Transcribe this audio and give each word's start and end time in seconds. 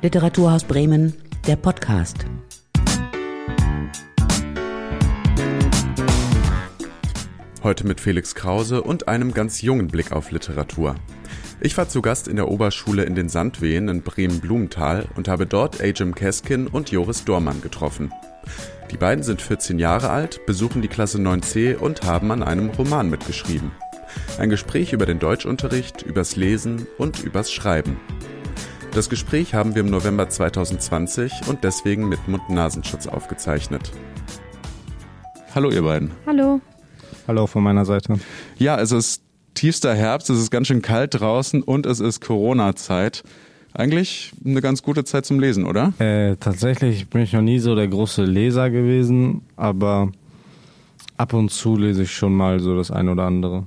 Literaturhaus 0.00 0.62
Bremen, 0.62 1.12
der 1.48 1.56
Podcast. 1.56 2.24
Heute 7.64 7.84
mit 7.84 8.00
Felix 8.00 8.36
Krause 8.36 8.82
und 8.82 9.08
einem 9.08 9.34
ganz 9.34 9.60
jungen 9.60 9.88
Blick 9.88 10.12
auf 10.12 10.30
Literatur. 10.30 10.94
Ich 11.60 11.76
war 11.76 11.88
zu 11.88 12.00
Gast 12.00 12.28
in 12.28 12.36
der 12.36 12.46
Oberschule 12.46 13.02
in 13.02 13.16
den 13.16 13.28
Sandwehen 13.28 13.88
in 13.88 14.02
Bremen-Blumenthal 14.02 15.06
und 15.16 15.26
habe 15.26 15.46
dort 15.46 15.80
Ajim 15.80 16.14
Keskin 16.14 16.68
und 16.68 16.92
Joris 16.92 17.24
Dormann 17.24 17.60
getroffen. 17.60 18.12
Die 18.92 18.96
beiden 18.96 19.24
sind 19.24 19.42
14 19.42 19.80
Jahre 19.80 20.10
alt, 20.10 20.46
besuchen 20.46 20.80
die 20.80 20.86
Klasse 20.86 21.18
9c 21.18 21.76
und 21.76 22.04
haben 22.04 22.30
an 22.30 22.44
einem 22.44 22.70
Roman 22.70 23.10
mitgeschrieben. 23.10 23.72
Ein 24.38 24.48
Gespräch 24.48 24.92
über 24.92 25.06
den 25.06 25.18
Deutschunterricht, 25.18 26.02
übers 26.02 26.36
Lesen 26.36 26.86
und 26.98 27.24
übers 27.24 27.50
Schreiben. 27.50 27.96
Das 28.98 29.08
Gespräch 29.08 29.54
haben 29.54 29.76
wir 29.76 29.82
im 29.82 29.90
November 29.90 30.28
2020 30.28 31.46
und 31.46 31.62
deswegen 31.62 32.08
mit 32.08 32.26
Mund-Nasenschutz 32.26 33.06
aufgezeichnet. 33.06 33.92
Hallo 35.54 35.70
ihr 35.70 35.82
beiden. 35.82 36.10
Hallo. 36.26 36.60
Hallo 37.28 37.46
von 37.46 37.62
meiner 37.62 37.84
Seite. 37.84 38.18
Ja, 38.56 38.80
es 38.80 38.90
ist 38.90 39.22
tiefster 39.54 39.94
Herbst, 39.94 40.30
es 40.30 40.40
ist 40.40 40.50
ganz 40.50 40.66
schön 40.66 40.82
kalt 40.82 41.20
draußen 41.20 41.62
und 41.62 41.86
es 41.86 42.00
ist 42.00 42.20
Corona-Zeit. 42.20 43.22
Eigentlich 43.72 44.32
eine 44.44 44.60
ganz 44.60 44.82
gute 44.82 45.04
Zeit 45.04 45.26
zum 45.26 45.38
Lesen, 45.38 45.64
oder? 45.64 45.92
Äh, 46.00 46.34
tatsächlich 46.34 47.08
bin 47.08 47.22
ich 47.22 47.32
noch 47.32 47.42
nie 47.42 47.60
so 47.60 47.76
der 47.76 47.86
große 47.86 48.24
Leser 48.24 48.68
gewesen, 48.68 49.42
aber 49.54 50.10
ab 51.16 51.34
und 51.34 51.52
zu 51.52 51.76
lese 51.76 52.02
ich 52.02 52.10
schon 52.10 52.34
mal 52.34 52.58
so 52.58 52.76
das 52.76 52.90
eine 52.90 53.12
oder 53.12 53.26
andere. 53.26 53.64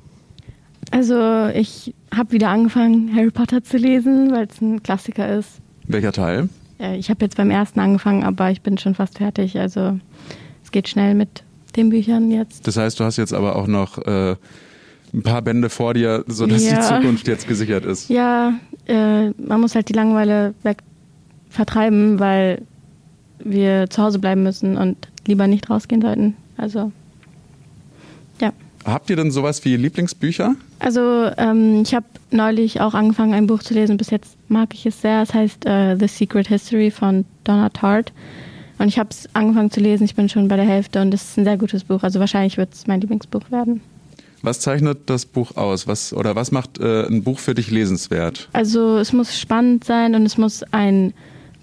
Also 0.92 1.48
ich 1.54 1.96
habe 2.16 2.32
wieder 2.32 2.50
angefangen, 2.50 3.16
Harry 3.16 3.32
Potter 3.32 3.64
zu 3.64 3.78
lesen, 3.78 4.32
weil 4.32 4.48
es 4.48 4.62
ein 4.62 4.84
Klassiker 4.84 5.38
ist. 5.38 5.62
Welcher 5.88 6.12
Teil? 6.12 6.50
Äh, 6.80 6.98
ich 6.98 7.10
habe 7.10 7.24
jetzt 7.24 7.38
beim 7.38 7.52
ersten 7.52 7.80
angefangen, 7.80 8.24
aber 8.24 8.52
ich 8.52 8.62
bin 8.62 8.78
schon 8.78 8.96
fast 8.96 9.18
fertig. 9.18 9.58
Also 9.60 10.00
es 10.64 10.72
geht 10.72 10.90
schnell 10.90 11.16
mit 11.16 11.44
den 11.76 11.90
Büchern 11.90 12.32
jetzt. 12.32 12.68
Das 12.68 12.78
heißt, 12.78 13.00
du 13.00 13.04
hast 13.04 13.18
jetzt 13.18 13.34
aber 13.34 13.56
auch 13.56 13.68
noch 13.68 13.98
äh, 14.00 14.36
ein 15.14 15.24
paar 15.24 15.42
Bände 15.42 15.70
vor 15.70 15.94
dir, 15.94 16.24
sodass 16.28 16.66
ja. 16.66 16.76
die 16.76 16.96
Zukunft 16.96 17.28
jetzt 17.28 17.48
gesichert 17.48 17.86
ist. 17.86 18.10
Ja, 18.10 18.54
äh, 18.88 19.30
man 19.32 19.62
muss 19.62 19.76
halt 19.76 19.90
die 19.90 19.94
Langeweile 19.94 20.54
weg 20.64 20.80
vertreiben, 21.50 22.20
weil 22.20 22.62
wir 23.40 23.90
zu 23.90 24.04
Hause 24.04 24.20
bleiben 24.20 24.44
müssen 24.44 24.78
und 24.78 25.10
lieber 25.26 25.48
nicht 25.48 25.70
rausgehen 25.70 26.02
sollten. 26.02 26.36
Also. 26.58 26.92
Habt 28.86 29.10
ihr 29.10 29.16
denn 29.16 29.32
sowas 29.32 29.64
wie 29.64 29.76
Lieblingsbücher? 29.76 30.56
Also 30.80 31.30
ähm, 31.38 31.84
ich 31.84 31.94
habe 31.94 32.06
neulich 32.32 32.82
auch 32.82 32.94
angefangen, 32.94 33.34
ein 33.34 33.48
Buch 33.48 33.62
zu 33.62 33.74
lesen. 33.74 33.98
Bis 33.98 34.10
jetzt 34.10 34.38
mag 34.48 34.74
ich 34.74 34.86
es 34.86 35.02
sehr. 35.02 35.22
Es 35.22 35.34
heißt 35.34 35.66
uh, 35.68 35.96
The 36.00 36.08
Secret 36.08 36.48
History 36.48 36.90
von 36.90 37.26
Donna 37.44 37.70
Tartt. 37.70 38.12
Und 38.80 38.88
ich 38.88 38.98
habe 38.98 39.10
es 39.12 39.30
angefangen 39.34 39.70
zu 39.70 39.80
lesen. 39.80 40.06
Ich 40.06 40.16
bin 40.16 40.30
schon 40.30 40.48
bei 40.48 40.56
der 40.56 40.66
Hälfte 40.66 41.02
und 41.02 41.14
es 41.14 41.22
ist 41.24 41.38
ein 41.38 41.44
sehr 41.44 41.58
gutes 41.58 41.84
Buch. 41.84 42.02
Also 42.02 42.20
wahrscheinlich 42.20 42.58
wird 42.58 42.74
es 42.74 42.88
mein 42.88 43.02
Lieblingsbuch 43.02 43.52
werden. 43.52 43.82
Was 44.42 44.60
zeichnet 44.60 45.02
das 45.06 45.28
Buch 45.28 45.56
aus? 45.56 45.86
Was 45.86 46.14
oder 46.14 46.36
was 46.36 46.52
macht 46.52 46.80
äh, 46.80 47.06
ein 47.06 47.24
Buch 47.24 47.38
für 47.38 47.54
dich 47.54 47.70
lesenswert? 47.70 48.50
Also 48.54 48.98
es 48.98 49.14
muss 49.14 49.40
spannend 49.40 49.84
sein 49.84 50.16
und 50.16 50.26
es 50.26 50.38
muss 50.38 50.64
einen 50.72 51.14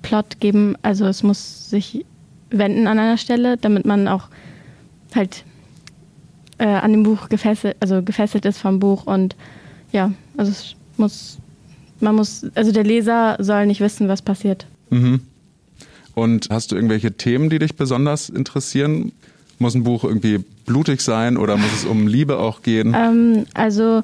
Plot 0.02 0.38
geben. 0.38 0.76
Also 0.82 1.06
es 1.06 1.24
muss 1.24 1.70
sich 1.70 2.04
wenden 2.50 2.86
an 2.86 3.00
einer 3.00 3.16
Stelle, 3.16 3.56
damit 3.56 3.84
man 3.84 4.06
auch 4.06 4.28
halt 5.14 5.44
äh, 6.58 6.66
an 6.66 6.92
dem 6.92 7.02
Buch 7.02 7.28
gefesselt, 7.28 7.76
also 7.80 8.02
gefesselt 8.02 8.44
ist 8.44 8.58
vom 8.58 8.78
Buch 8.78 9.06
und 9.06 9.36
ja, 9.92 10.12
also 10.36 10.50
es 10.50 10.76
muss, 10.96 11.38
man 12.00 12.14
muss, 12.14 12.46
also 12.54 12.72
der 12.72 12.84
Leser 12.84 13.36
soll 13.38 13.66
nicht 13.66 13.80
wissen, 13.80 14.08
was 14.08 14.22
passiert. 14.22 14.66
Mhm. 14.90 15.20
Und 16.14 16.48
hast 16.50 16.72
du 16.72 16.76
irgendwelche 16.76 17.12
Themen, 17.12 17.48
die 17.48 17.58
dich 17.58 17.76
besonders 17.76 18.28
interessieren? 18.28 19.12
Muss 19.60 19.74
ein 19.74 19.84
Buch 19.84 20.04
irgendwie 20.04 20.44
blutig 20.66 21.00
sein 21.00 21.36
oder 21.36 21.56
muss 21.56 21.72
es 21.72 21.84
um 21.84 22.06
Liebe 22.06 22.38
auch 22.38 22.62
gehen? 22.62 22.94
Ähm, 22.96 23.46
also 23.54 24.02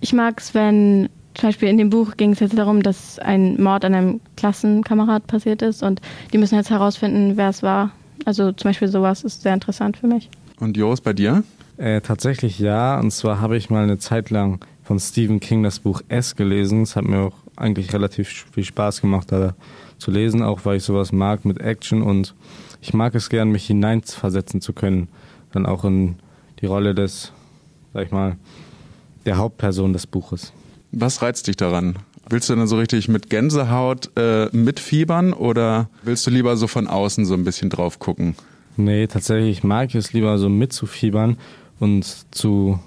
ich 0.00 0.12
mag 0.12 0.40
es, 0.40 0.54
wenn 0.54 1.08
zum 1.34 1.48
Beispiel 1.48 1.68
in 1.68 1.78
dem 1.78 1.90
Buch 1.90 2.16
ging 2.16 2.32
es 2.32 2.40
jetzt 2.40 2.56
darum, 2.56 2.82
dass 2.82 3.18
ein 3.18 3.60
Mord 3.62 3.84
an 3.84 3.94
einem 3.94 4.20
Klassenkamerad 4.36 5.26
passiert 5.26 5.62
ist 5.62 5.82
und 5.82 6.00
die 6.32 6.38
müssen 6.38 6.56
jetzt 6.56 6.70
herausfinden, 6.70 7.36
wer 7.36 7.48
es 7.48 7.62
war. 7.62 7.92
Also 8.24 8.52
zum 8.52 8.68
Beispiel 8.68 8.88
sowas 8.88 9.24
ist 9.24 9.42
sehr 9.42 9.54
interessant 9.54 9.96
für 9.96 10.06
mich. 10.06 10.28
Und 10.60 10.76
Joris, 10.76 11.00
bei 11.00 11.14
dir? 11.14 11.42
Äh, 11.78 12.02
tatsächlich 12.02 12.58
ja. 12.58 13.00
Und 13.00 13.10
zwar 13.10 13.40
habe 13.40 13.56
ich 13.56 13.70
mal 13.70 13.82
eine 13.82 13.98
Zeit 13.98 14.28
lang 14.30 14.62
von 14.84 15.00
Stephen 15.00 15.40
King 15.40 15.62
das 15.62 15.80
Buch 15.80 16.02
S 16.08 16.36
gelesen. 16.36 16.82
Es 16.82 16.96
hat 16.96 17.04
mir 17.04 17.20
auch 17.20 17.36
eigentlich 17.56 17.92
relativ 17.94 18.46
viel 18.52 18.64
Spaß 18.64 19.00
gemacht, 19.00 19.32
da 19.32 19.54
zu 19.98 20.10
lesen, 20.10 20.42
auch 20.42 20.64
weil 20.64 20.76
ich 20.76 20.82
sowas 20.82 21.12
mag 21.12 21.44
mit 21.44 21.60
Action 21.60 22.02
und 22.02 22.34
ich 22.80 22.94
mag 22.94 23.14
es 23.14 23.28
gern, 23.28 23.50
mich 23.50 23.66
hineinversetzen 23.66 24.60
zu 24.60 24.72
können, 24.72 25.08
dann 25.52 25.66
auch 25.66 25.84
in 25.84 26.16
die 26.60 26.66
Rolle 26.66 26.94
des, 26.94 27.32
sag 27.92 28.06
ich 28.06 28.12
mal, 28.12 28.36
der 29.26 29.36
Hauptperson 29.36 29.92
des 29.92 30.06
Buches. 30.06 30.52
Was 30.92 31.22
reizt 31.22 31.46
dich 31.46 31.56
daran? 31.56 31.98
Willst 32.28 32.48
du 32.48 32.54
dann 32.54 32.66
so 32.66 32.78
richtig 32.78 33.08
mit 33.08 33.28
Gänsehaut 33.30 34.10
äh, 34.16 34.48
mitfiebern 34.52 35.32
oder 35.32 35.88
willst 36.02 36.26
du 36.26 36.30
lieber 36.30 36.56
so 36.56 36.66
von 36.66 36.86
außen 36.86 37.24
so 37.26 37.34
ein 37.34 37.44
bisschen 37.44 37.70
drauf 37.70 37.98
gucken? 37.98 38.34
Nee, 38.76 39.06
tatsächlich 39.06 39.62
mag 39.64 39.88
ich 39.90 39.94
es 39.96 40.12
lieber 40.12 40.38
so 40.38 40.48
mitzufiebern 40.48 41.36
und 41.78 42.04
zu 42.34 42.78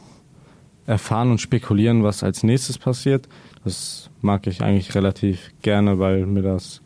erfahren 0.85 1.31
und 1.31 1.39
spekulieren, 1.39 2.03
was 2.03 2.23
als 2.23 2.43
nächstes 2.43 2.77
passiert. 2.77 3.27
Das 3.63 4.09
mag 4.21 4.47
ich 4.47 4.61
eigentlich 4.61 4.95
relativ 4.95 5.51
gerne, 5.61 5.99
weil 5.99 6.25
mir 6.25 6.41
das 6.41 6.81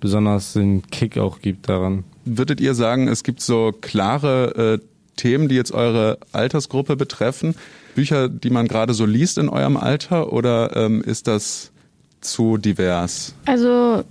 besonders 0.00 0.52
den 0.52 0.82
Kick 0.90 1.18
auch 1.18 1.40
gibt 1.40 1.68
daran. 1.68 2.04
Würdet 2.24 2.60
ihr 2.60 2.74
sagen, 2.74 3.08
es 3.08 3.22
gibt 3.22 3.40
so 3.40 3.72
klare 3.80 4.80
äh, 4.80 4.86
Themen, 5.16 5.48
die 5.48 5.54
jetzt 5.54 5.72
eure 5.72 6.18
Altersgruppe 6.32 6.96
betreffen? 6.96 7.54
Bücher, 7.94 8.28
die 8.28 8.50
man 8.50 8.68
gerade 8.68 8.94
so 8.94 9.06
liest 9.06 9.38
in 9.38 9.48
eurem 9.48 9.76
Alter 9.76 10.32
oder 10.32 10.76
ähm, 10.76 11.00
ist 11.00 11.26
das 11.26 11.72
zu 12.20 12.58
divers? 12.58 13.34
Also 13.46 14.04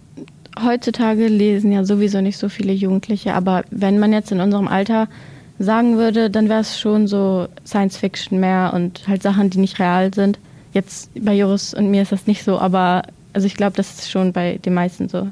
heutzutage 0.63 1.27
lesen 1.27 1.71
ja 1.71 1.83
sowieso 1.83 2.21
nicht 2.21 2.37
so 2.37 2.49
viele 2.49 2.73
Jugendliche, 2.73 3.33
aber 3.33 3.63
wenn 3.71 3.99
man 3.99 4.13
jetzt 4.13 4.31
in 4.31 4.39
unserem 4.39 4.67
Alter 4.67 5.07
sagen 5.59 5.97
würde, 5.97 6.29
dann 6.29 6.49
wäre 6.49 6.61
es 6.61 6.79
schon 6.79 7.07
so 7.07 7.47
Science 7.65 7.97
Fiction 7.97 8.39
mehr 8.39 8.71
und 8.73 9.07
halt 9.07 9.23
Sachen, 9.23 9.49
die 9.49 9.59
nicht 9.59 9.79
real 9.79 10.13
sind. 10.13 10.39
Jetzt 10.73 11.09
bei 11.19 11.33
Joris 11.33 11.73
und 11.73 11.89
mir 11.89 12.01
ist 12.01 12.11
das 12.11 12.27
nicht 12.27 12.43
so, 12.43 12.59
aber 12.59 13.03
also 13.33 13.47
ich 13.47 13.55
glaube, 13.55 13.75
das 13.77 13.99
ist 13.99 14.11
schon 14.11 14.33
bei 14.33 14.57
den 14.57 14.73
meisten 14.73 15.09
so. 15.09 15.29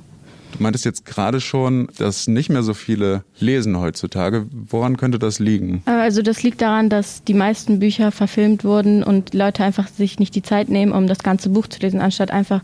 Du 0.54 0.62
meintest 0.62 0.86
jetzt 0.86 1.06
gerade 1.06 1.42
schon, 1.42 1.90
dass 1.98 2.28
nicht 2.28 2.50
mehr 2.50 2.62
so 2.62 2.76
viele 2.76 3.24
lesen 3.40 3.80
heutzutage. 3.80 4.46
Woran 4.52 4.98
könnte 4.98 5.18
das 5.18 5.40
liegen? 5.40 5.82
Also 5.86 6.22
das 6.22 6.44
liegt 6.44 6.62
daran, 6.62 6.90
dass 6.90 7.24
die 7.24 7.34
meisten 7.34 7.80
Bücher 7.80 8.12
verfilmt 8.12 8.64
wurden 8.64 9.04
und 9.04 9.34
Leute 9.34 9.64
einfach 9.64 9.88
sich 9.88 10.20
nicht 10.20 10.36
die 10.36 10.44
Zeit 10.44 10.70
nehmen, 10.70 10.92
um 10.92 11.08
das 11.08 11.20
ganze 11.20 11.50
Buch 11.50 11.66
zu 11.68 11.80
lesen, 11.80 12.02
anstatt 12.02 12.30
einfach 12.30 12.62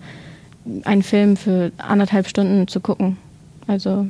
einen 0.83 1.03
Film 1.03 1.37
für 1.37 1.71
anderthalb 1.77 2.27
Stunden 2.27 2.67
zu 2.67 2.79
gucken. 2.79 3.17
Also 3.67 4.07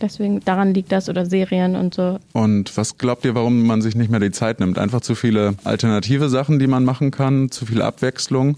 deswegen 0.00 0.40
daran 0.40 0.74
liegt 0.74 0.92
das 0.92 1.08
oder 1.08 1.26
Serien 1.26 1.76
und 1.76 1.94
so. 1.94 2.18
Und 2.32 2.76
was 2.76 2.98
glaubt 2.98 3.24
ihr, 3.24 3.34
warum 3.34 3.66
man 3.66 3.82
sich 3.82 3.94
nicht 3.94 4.10
mehr 4.10 4.20
die 4.20 4.30
Zeit 4.30 4.60
nimmt? 4.60 4.78
Einfach 4.78 5.00
zu 5.00 5.14
viele 5.14 5.54
alternative 5.64 6.28
Sachen, 6.28 6.58
die 6.58 6.66
man 6.66 6.84
machen 6.84 7.10
kann, 7.10 7.50
zu 7.50 7.66
viel 7.66 7.82
Abwechslung, 7.82 8.56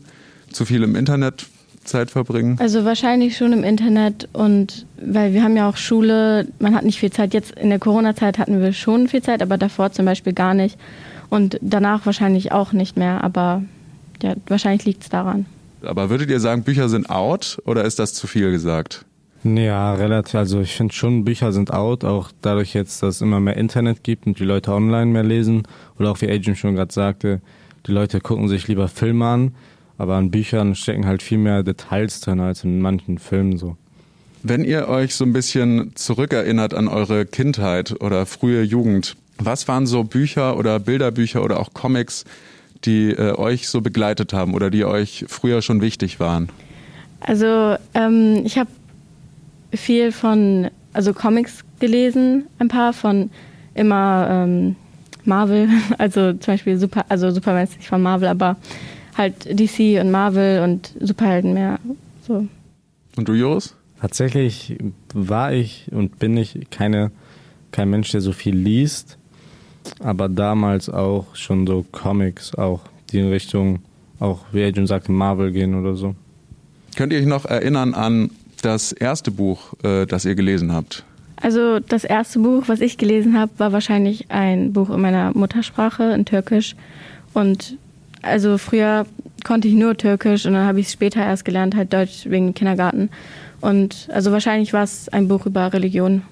zu 0.50 0.64
viel 0.64 0.82
im 0.82 0.94
Internet 0.94 1.46
Zeit 1.84 2.10
verbringen? 2.10 2.56
Also 2.60 2.84
wahrscheinlich 2.84 3.36
schon 3.36 3.52
im 3.52 3.64
Internet 3.64 4.28
und 4.32 4.86
weil 5.00 5.32
wir 5.32 5.42
haben 5.42 5.56
ja 5.56 5.68
auch 5.68 5.76
Schule, 5.76 6.46
man 6.58 6.74
hat 6.74 6.84
nicht 6.84 7.00
viel 7.00 7.10
Zeit. 7.10 7.34
Jetzt 7.34 7.52
in 7.52 7.70
der 7.70 7.78
Corona-Zeit 7.78 8.38
hatten 8.38 8.60
wir 8.60 8.72
schon 8.72 9.08
viel 9.08 9.22
Zeit, 9.22 9.42
aber 9.42 9.58
davor 9.58 9.92
zum 9.92 10.04
Beispiel 10.04 10.32
gar 10.32 10.54
nicht. 10.54 10.78
Und 11.30 11.58
danach 11.60 12.06
wahrscheinlich 12.06 12.52
auch 12.52 12.72
nicht 12.72 12.96
mehr, 12.96 13.22
aber 13.22 13.62
ja, 14.22 14.34
wahrscheinlich 14.46 14.84
liegt 14.84 15.02
es 15.02 15.08
daran. 15.08 15.46
Aber 15.82 16.10
würdet 16.10 16.30
ihr 16.30 16.40
sagen, 16.40 16.62
Bücher 16.62 16.88
sind 16.88 17.10
out 17.10 17.58
oder 17.64 17.84
ist 17.84 17.98
das 17.98 18.14
zu 18.14 18.26
viel 18.26 18.50
gesagt? 18.50 19.04
Ja, 19.44 19.94
relativ. 19.94 20.34
Also 20.34 20.60
ich 20.60 20.75
finde 20.75 20.92
schon, 20.92 21.25
Bücher 21.25 21.52
sind 21.52 21.72
out, 21.72 22.04
auch 22.04 22.30
dadurch 22.42 22.75
jetzt, 22.75 23.02
dass 23.02 23.16
es 23.16 23.20
immer 23.20 23.40
mehr 23.40 23.56
Internet 23.56 24.02
gibt 24.02 24.26
und 24.26 24.38
die 24.38 24.44
Leute 24.44 24.72
online 24.72 25.06
mehr 25.06 25.22
lesen. 25.22 25.62
Oder 25.98 26.10
auch 26.10 26.20
wie 26.20 26.30
Agent 26.30 26.58
schon 26.58 26.75
gerade 26.75 26.92
sagte, 26.92 27.40
die 27.86 27.92
Leute 27.92 28.20
gucken 28.20 28.48
sich 28.48 28.66
lieber 28.66 28.88
Filme 28.88 29.26
an. 29.26 29.54
Aber 29.96 30.16
an 30.16 30.30
Büchern 30.30 30.75
stecken 30.75 31.06
halt 31.06 31.22
viel 31.22 31.38
mehr 31.38 31.62
Details 31.62 32.20
drin 32.20 32.40
als 32.40 32.64
in 32.64 32.81
manchen 32.81 33.19
Filmen 33.19 33.56
so. 33.58 33.76
Wenn 34.42 34.64
ihr 34.64 34.88
euch 34.88 35.14
so 35.14 35.24
ein 35.24 35.32
bisschen 35.32 35.92
zurückerinnert 35.96 36.72
an 36.72 36.86
eure 36.86 37.26
Kindheit 37.26 38.00
oder 38.00 38.24
frühe 38.24 38.62
Jugend, 38.62 39.16
was 39.38 39.66
waren 39.66 39.86
so 39.86 40.04
Bücher 40.04 40.56
oder 40.56 40.78
Bilderbücher 40.78 41.42
oder 41.42 41.58
auch 41.58 41.74
Comics, 41.74 42.24
die 42.84 43.10
äh, 43.10 43.32
euch 43.36 43.69
so 43.69 43.80
begleitet 43.80 44.32
haben 44.32 44.54
oder 44.54 44.70
die 44.70 44.84
euch 44.84 45.25
früher 45.28 45.62
schon 45.62 45.80
wichtig 45.80 46.20
waren? 46.20 46.48
Also 47.20 47.76
ähm, 47.94 48.42
ich 48.44 48.58
habe 48.58 48.70
viel 49.72 50.12
von 50.12 50.70
also 50.92 51.12
Comics 51.12 51.64
gelesen, 51.80 52.46
ein 52.58 52.69
paar 52.69 52.92
von 52.92 53.30
immer 53.75 54.28
ähm, 54.30 54.76
Marvel, 55.25 55.69
also 55.98 56.32
zum 56.32 56.54
Beispiel 56.54 56.78
Super, 56.78 57.04
also 57.08 57.30
Superman 57.30 57.64
ist 57.64 57.76
nicht 57.76 57.88
von 57.88 58.02
Marvel, 58.02 58.28
aber 58.28 58.56
halt 59.16 59.46
DC 59.46 60.00
und 60.00 60.10
Marvel 60.10 60.62
und 60.62 60.92
Superhelden 61.00 61.54
mehr. 61.54 61.78
So. 62.26 62.46
Und 63.16 63.28
du, 63.28 63.34
Joris? 63.34 63.74
Tatsächlich 64.00 64.78
war 65.12 65.52
ich 65.52 65.88
und 65.90 66.20
bin 66.20 66.36
ich 66.36 66.70
keine, 66.70 67.10
kein 67.72 67.90
Mensch, 67.90 68.12
der 68.12 68.20
so 68.20 68.32
viel 68.32 68.54
liest, 68.54 69.18
aber 70.00 70.29
damals 70.29 70.88
auch 70.88 71.35
schon 71.35 71.67
so 71.67 71.85
Comics, 71.93 72.55
auch 72.55 72.81
die 73.11 73.19
in 73.19 73.29
Richtung, 73.29 73.81
auch 74.20 74.40
wie 74.52 74.64
Agent 74.64 74.88
sagte, 74.88 75.12
Marvel 75.12 75.52
gehen 75.52 75.75
oder 75.75 75.94
so. 75.94 76.14
Könnt 76.96 77.12
ihr 77.12 77.20
euch 77.20 77.26
noch 77.26 77.44
erinnern 77.44 77.94
an 77.94 78.31
das 78.62 78.93
erste 78.93 79.31
Buch, 79.31 79.75
äh, 79.85 80.06
das 80.06 80.25
ihr 80.25 80.35
gelesen 80.35 80.73
habt? 80.73 81.05
Also 81.40 81.79
das 81.79 82.05
erste 82.05 82.40
Buch, 82.40 82.64
was 82.67 82.81
ich 82.81 82.99
gelesen 82.99 83.38
habe, 83.38 83.52
war 83.58 83.73
wahrscheinlich 83.73 84.31
ein 84.31 84.73
Buch 84.73 84.90
in 84.90 85.00
meiner 85.00 85.32
Muttersprache, 85.37 86.12
in 86.12 86.25
Türkisch. 86.25 86.75
Und 87.32 87.76
also 88.23 88.58
früher 88.58 89.06
konnte 89.44 89.69
ich 89.69 89.75
nur 89.75 89.96
Türkisch 89.96 90.46
und 90.46 90.55
dann 90.55 90.67
habe 90.67 90.81
ich 90.81 90.87
es 90.87 90.93
später 90.93 91.20
erst 91.20 91.44
gelernt, 91.44 91.76
halt 91.76 91.93
Deutsch 91.93 92.26
wegen 92.26 92.55
Kindergarten. 92.55 93.11
Und 93.61 94.08
also 94.12 94.32
wahrscheinlich 94.32 94.73
war 94.73 94.82
es 94.82 95.08
ein 95.08 95.29
Buch 95.29 95.46
über 95.46 95.73
Religion, 95.73 96.23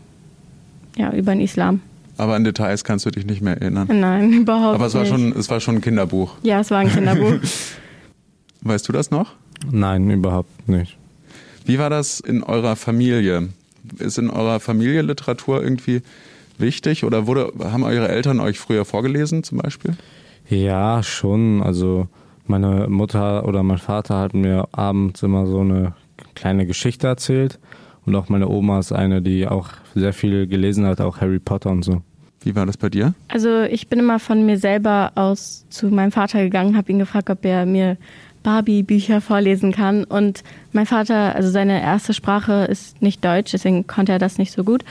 ja, 0.97 1.13
über 1.13 1.33
den 1.33 1.41
Islam. 1.41 1.81
Aber 2.19 2.35
an 2.35 2.45
Details 2.45 2.85
kannst 2.85 3.05
du 3.07 3.11
dich 3.11 3.27
nicht 3.27 3.43
mehr 3.43 3.61
erinnern. 3.61 3.89
Nein, 3.93 4.33
überhaupt 4.33 4.75
Aber 4.77 4.87
es 4.87 4.95
war 4.95 5.03
nicht. 5.03 5.11
schon, 5.11 5.33
es 5.33 5.51
war 5.51 5.61
schon 5.61 5.77
ein 5.77 5.81
Kinderbuch. 5.81 6.35
Ja, 6.43 6.61
es 6.61 6.71
war 6.71 6.79
ein 6.79 6.89
Kinderbuch. 6.89 7.35
Weißt 8.63 8.89
du 8.89 8.93
das 8.93 9.11
noch? 9.11 9.33
Nein, 9.71 10.11
überhaupt 10.11 10.69
nicht. 10.69 10.97
Wie 11.65 11.79
war 11.79 11.91
das 11.91 12.21
in 12.21 12.43
eurer 12.43 12.77
Familie? 12.77 13.49
Ist 13.99 14.19
in 14.19 14.31
eurer 14.31 14.61
Familie 14.61 15.03
Literatur 15.03 15.63
irgendwie 15.63 16.03
wichtig 16.59 17.05
oder 17.05 17.27
wurde, 17.27 17.53
haben 17.61 17.85
eure 17.85 18.09
Eltern 18.09 18.41
euch 18.41 18.59
früher 18.59 18.85
vorgelesen 18.85 19.43
zum 19.43 19.59
Beispiel? 19.59 19.97
Ja, 20.49 21.03
schon. 21.03 21.63
Also 21.63 22.09
meine 22.47 22.89
Mutter 22.89 23.47
oder 23.47 23.63
mein 23.63 23.79
Vater 23.79 24.19
hat 24.21 24.35
mir 24.35 24.69
abends 24.73 25.23
immer 25.23 25.47
so 25.47 25.61
eine 25.61 25.95
kleine 26.35 26.67
Geschichte 26.67 27.07
erzählt. 27.07 27.59
Und 28.07 28.15
auch 28.15 28.29
meine 28.29 28.49
Oma 28.49 28.79
ist 28.79 28.93
eine, 28.93 29.21
die 29.21 29.47
auch 29.47 29.71
sehr 29.95 30.13
viel 30.13 30.47
gelesen 30.47 30.87
hat, 30.87 31.01
auch 31.01 31.21
Harry 31.21 31.41
Potter 31.41 31.71
und 31.71 31.83
so. 31.83 32.03
Wie 32.41 32.55
war 32.55 32.65
das 32.65 32.77
bei 32.77 32.89
dir? 32.89 33.15
Also 33.29 33.63
ich 33.63 33.89
bin 33.89 33.99
immer 33.99 34.21
von 34.21 34.47
mir 34.47 34.59
selber 34.59 35.11
aus 35.17 35.67
zu 35.69 35.89
meinem 35.89 36.13
Vater 36.13 36.43
gegangen, 36.45 36.77
habe 36.77 36.93
ihn 36.93 37.01
gefragt, 37.01 37.29
ob 37.29 37.45
er 37.45 37.67
mir 37.67 37.97
Barbie-Bücher 38.45 39.21
vorlesen 39.21 39.73
kann. 39.73 40.05
Und 40.05 40.45
mein 40.73 40.87
Vater, 40.87 41.35
also 41.35 41.51
seine 41.51 41.83
erste 41.83 42.15
Sprache 42.15 42.67
ist 42.71 43.03
nicht 43.03 43.25
Deutsch, 43.25 43.51
deswegen 43.51 43.89
konnte 43.89 44.13
er 44.13 44.21
das 44.21 44.39
nicht 44.39 44.53
so 44.53 44.63
gut. 44.63 44.85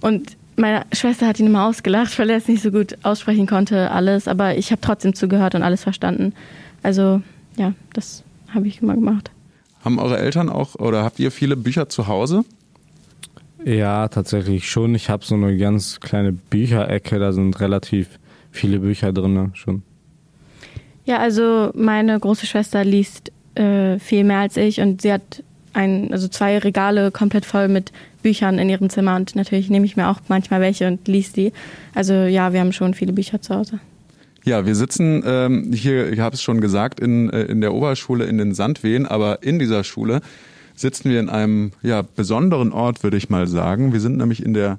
Und 0.00 0.36
meine 0.56 0.84
Schwester 0.92 1.28
hat 1.28 1.38
ihn 1.38 1.46
immer 1.46 1.66
ausgelacht, 1.66 2.18
weil 2.18 2.30
er 2.30 2.38
es 2.38 2.48
nicht 2.48 2.62
so 2.62 2.72
gut 2.72 2.98
aussprechen 3.04 3.46
konnte, 3.46 3.92
alles. 3.92 4.26
Aber 4.26 4.56
ich 4.56 4.72
habe 4.72 4.80
trotzdem 4.80 5.14
zugehört 5.14 5.54
und 5.54 5.62
alles 5.62 5.84
verstanden. 5.84 6.32
Also 6.82 7.22
ja, 7.56 7.72
das 7.92 8.24
habe 8.52 8.66
ich 8.66 8.82
immer 8.82 8.94
gemacht. 8.94 9.30
Haben 9.86 10.00
eure 10.00 10.18
Eltern 10.18 10.48
auch 10.48 10.74
oder 10.74 11.04
habt 11.04 11.20
ihr 11.20 11.30
viele 11.30 11.54
Bücher 11.56 11.88
zu 11.88 12.08
Hause? 12.08 12.44
Ja, 13.64 14.08
tatsächlich 14.08 14.68
schon. 14.68 14.96
Ich 14.96 15.08
habe 15.08 15.24
so 15.24 15.36
eine 15.36 15.56
ganz 15.56 16.00
kleine 16.00 16.32
Bücherecke, 16.32 17.20
da 17.20 17.30
sind 17.30 17.60
relativ 17.60 18.08
viele 18.50 18.80
Bücher 18.80 19.12
drin 19.12 19.52
schon. 19.54 19.84
Ja, 21.04 21.18
also 21.18 21.70
meine 21.72 22.18
große 22.18 22.46
Schwester 22.46 22.84
liest 22.84 23.30
äh, 23.54 24.00
viel 24.00 24.24
mehr 24.24 24.40
als 24.40 24.56
ich 24.56 24.80
und 24.80 25.02
sie 25.02 25.12
hat 25.12 25.44
ein, 25.72 26.10
also 26.10 26.26
zwei 26.26 26.58
Regale 26.58 27.12
komplett 27.12 27.44
voll 27.44 27.68
mit 27.68 27.92
Büchern 28.24 28.58
in 28.58 28.68
ihrem 28.68 28.90
Zimmer 28.90 29.14
und 29.14 29.36
natürlich 29.36 29.70
nehme 29.70 29.86
ich 29.86 29.96
mir 29.96 30.08
auch 30.08 30.18
manchmal 30.26 30.60
welche 30.60 30.88
und 30.88 31.06
liest 31.06 31.36
die. 31.36 31.52
Also 31.94 32.12
ja, 32.12 32.52
wir 32.52 32.58
haben 32.58 32.72
schon 32.72 32.92
viele 32.92 33.12
Bücher 33.12 33.40
zu 33.40 33.54
Hause. 33.54 33.78
Ja, 34.46 34.64
wir 34.64 34.76
sitzen 34.76 35.24
ähm, 35.26 35.72
hier, 35.72 36.12
ich 36.12 36.20
habe 36.20 36.36
es 36.36 36.42
schon 36.42 36.60
gesagt, 36.60 37.00
in, 37.00 37.30
äh, 37.30 37.42
in 37.42 37.60
der 37.60 37.74
Oberschule 37.74 38.26
in 38.26 38.38
den 38.38 38.54
Sandwehen, 38.54 39.04
aber 39.04 39.42
in 39.42 39.58
dieser 39.58 39.82
Schule 39.82 40.20
sitzen 40.76 41.10
wir 41.10 41.18
in 41.18 41.28
einem 41.28 41.72
ja, 41.82 42.02
besonderen 42.02 42.70
Ort, 42.70 43.02
würde 43.02 43.16
ich 43.16 43.28
mal 43.28 43.48
sagen. 43.48 43.92
Wir 43.92 43.98
sind 43.98 44.18
nämlich 44.18 44.44
in 44.44 44.54
der 44.54 44.78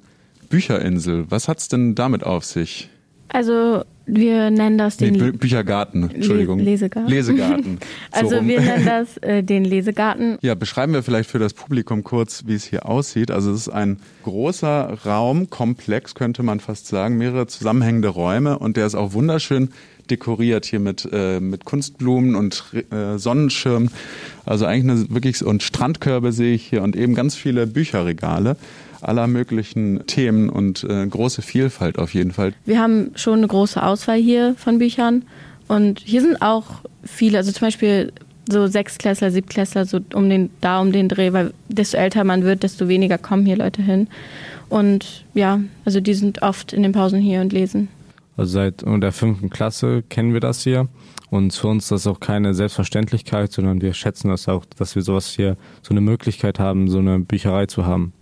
Bücherinsel. 0.50 1.26
Was 1.28 1.50
hat's 1.50 1.68
denn 1.68 1.96
damit 1.96 2.24
auf 2.24 2.46
sich? 2.46 2.90
Also 3.30 3.84
wir 4.08 4.50
nennen 4.52 4.78
das 4.78 4.96
den 4.98 5.14
nee, 5.14 5.20
Bü 5.20 5.32
Büchergarten, 5.34 6.10
Entschuldigung. 6.10 6.60
Lesegarten. 6.60 7.10
Lesegarten. 7.10 7.80
So 8.14 8.20
also 8.20 8.48
wir 8.48 8.62
nennen 8.62 8.86
das 8.86 9.18
äh, 9.22 9.44
den 9.44 9.66
Lesegarten. 9.66 10.38
Ja, 10.42 10.56
beschreiben 10.56 10.94
wir 10.94 11.04
vielleicht 11.04 11.30
für 11.30 11.40
das 11.40 11.54
Publikum 11.54 12.04
kurz, 12.04 12.44
wie 12.48 12.56
es 12.56 12.64
hier 12.64 12.86
aussieht. 12.86 13.32
Also 13.32 13.52
es 13.52 13.68
ist 13.68 13.70
ein 13.70 13.98
großer 14.24 14.98
Raumkomplex, 15.06 16.16
könnte 16.16 16.42
man 16.42 16.62
fast 16.62 16.88
sagen, 16.88 17.18
mehrere 17.18 17.48
zusammenhängende 17.48 18.08
Räume 18.08 18.58
und 18.60 18.78
der 18.78 18.86
ist 18.86 18.96
auch 18.96 19.14
wunderschön 19.14 19.70
dekoriert 20.10 20.66
hier 20.66 20.80
mit, 20.80 21.08
äh, 21.12 21.42
mit 21.42 21.66
Kunstblumen 21.66 22.36
und 22.36 22.64
äh, 22.92 23.18
Sonnenschirmen. 23.18 23.92
Also 24.46 24.66
eigentlich 24.66 24.90
eine 24.90 25.10
wirklich 25.14 25.44
und 25.44 25.64
Strandkörbe 25.64 26.32
sehe 26.32 26.56
ich 26.56 26.66
hier 26.66 26.82
und 26.82 26.96
eben 26.96 27.14
ganz 27.14 27.36
viele 27.36 27.68
Bücherregale 27.68 28.56
aller 29.02 29.28
möglichen 29.28 30.06
Themen 30.08 30.50
und 30.50 30.84
äh, 30.84 31.06
große 31.06 31.42
Vielfalt 31.42 32.00
auf 32.00 32.14
jeden 32.14 32.32
Fall. 32.32 32.54
Wir 32.66 32.80
haben 32.80 33.12
schon 33.16 33.40
eine 33.40 33.48
große 33.48 33.82
Auswahl 33.82 34.18
hier 34.18 34.56
von 34.58 34.80
Büchern 34.80 35.24
und 35.68 36.00
hier 36.00 36.22
sind 36.22 36.42
auch 36.42 36.82
viele, 37.04 37.38
also 37.38 37.52
zum 37.52 37.68
Beispiel 37.68 38.12
so 38.50 38.68
Sechsklässler, 38.68 39.32
Siebtklässler, 39.32 39.86
so 39.86 40.00
um 40.14 40.30
den, 40.30 40.50
da 40.62 40.80
um 40.80 40.92
den 40.92 41.10
Dreh, 41.10 41.34
weil 41.34 41.54
desto 41.68 41.98
älter 41.98 42.24
man 42.24 42.44
wird, 42.44 42.64
desto 42.64 42.88
weniger 42.88 43.18
kommen 43.18 43.46
hier 43.46 43.58
Leute 43.58 43.82
hin. 43.82 44.08
Und 44.70 45.26
ja, 45.34 45.60
also 45.86 46.00
die 46.00 46.14
sind 46.14 46.42
oft 46.42 46.74
in 46.74 46.84
den 46.84 46.92
Pausen 46.92 47.20
hier 47.20 47.42
und 47.42 47.54
lesen. 47.54 47.90
Also 48.38 48.54
seit 48.54 48.84
der 48.86 49.12
fünften 49.12 49.50
Klasse 49.50 50.04
kennen 50.08 50.34
wir 50.34 50.40
das 50.40 50.64
hier. 50.64 50.88
Und 51.30 51.54
für 51.54 51.68
uns 51.68 51.86
ist 51.86 51.92
das 51.92 52.08
auch 52.08 52.20
keine 52.20 52.54
Selbstverständlichkeit, 52.54 53.52
sondern 53.52 53.82
wir 53.82 53.94
schätzen 53.94 54.30
das 54.30 54.48
auch, 54.48 54.64
dass 54.78 54.96
wir 54.96 55.02
sowas 55.02 55.28
hier, 55.28 55.58
so 55.82 55.92
eine 55.92 56.00
Möglichkeit 56.00 56.60
haben, 56.60 56.88
so 56.90 57.00
eine 57.00 57.20
Bücherei 57.20 57.66
zu 57.66 57.86
haben. 57.86 58.14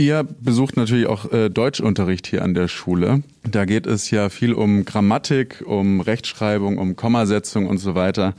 Ihr 0.00 0.24
besucht 0.24 0.78
natürlich 0.78 1.06
auch 1.06 1.30
äh, 1.30 1.50
Deutschunterricht 1.50 2.26
hier 2.26 2.42
an 2.42 2.54
der 2.54 2.68
Schule. 2.68 3.22
Da 3.42 3.66
geht 3.66 3.86
es 3.86 4.10
ja 4.10 4.30
viel 4.30 4.54
um 4.54 4.86
Grammatik, 4.86 5.62
um 5.66 6.00
Rechtschreibung, 6.00 6.78
um 6.78 6.96
Kommasetzung 6.96 7.66
und 7.66 7.76
so 7.76 7.94
weiter. 7.94 8.32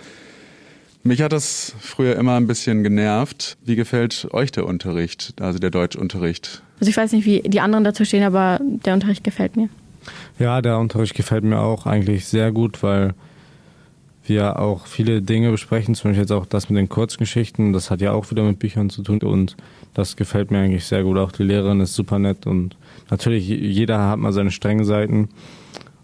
Mich 1.03 1.21
hat 1.21 1.33
das 1.33 1.75
früher 1.79 2.15
immer 2.15 2.35
ein 2.35 2.47
bisschen 2.47 2.81
genervt. 2.81 3.57
Wie 3.63 3.75
gefällt 3.75 4.27
euch 4.31 4.51
der 4.51 4.65
Unterricht, 4.65 5.35
also 5.39 5.59
der 5.59 5.69
Deutschunterricht? 5.69 6.63
Also 6.79 6.89
ich 6.89 6.97
weiß 6.97 7.11
nicht, 7.11 7.27
wie 7.27 7.41
die 7.41 7.59
anderen 7.59 7.83
dazu 7.83 8.05
stehen, 8.05 8.23
aber 8.23 8.59
der 8.59 8.95
Unterricht 8.95 9.23
gefällt 9.23 9.55
mir. 9.55 9.69
Ja, 10.39 10.63
der 10.63 10.79
Unterricht 10.79 11.13
gefällt 11.13 11.43
mir 11.43 11.59
auch 11.59 11.85
eigentlich 11.85 12.25
sehr 12.25 12.51
gut, 12.51 12.81
weil 12.81 13.13
wir 14.25 14.57
auch 14.57 14.87
viele 14.87 15.21
Dinge 15.21 15.51
besprechen, 15.51 15.93
zum 15.93 16.09
Beispiel 16.09 16.23
jetzt 16.23 16.31
auch 16.31 16.47
das 16.47 16.71
mit 16.71 16.79
den 16.79 16.89
Kurzgeschichten, 16.89 17.71
das 17.71 17.91
hat 17.91 18.01
ja 18.01 18.13
auch 18.13 18.31
wieder 18.31 18.41
mit 18.41 18.57
Büchern 18.57 18.89
zu 18.89 19.03
tun 19.03 19.19
und 19.21 19.55
das 19.93 20.15
gefällt 20.15 20.51
mir 20.51 20.59
eigentlich 20.59 20.85
sehr 20.85 21.03
gut. 21.03 21.17
Auch 21.17 21.31
die 21.31 21.43
Lehrerin 21.43 21.81
ist 21.81 21.93
super 21.93 22.19
nett 22.19 22.47
und 22.47 22.75
natürlich 23.09 23.47
jeder 23.47 24.09
hat 24.09 24.19
mal 24.19 24.33
seine 24.33 24.51
strengen 24.51 24.85
Seiten 24.85 25.29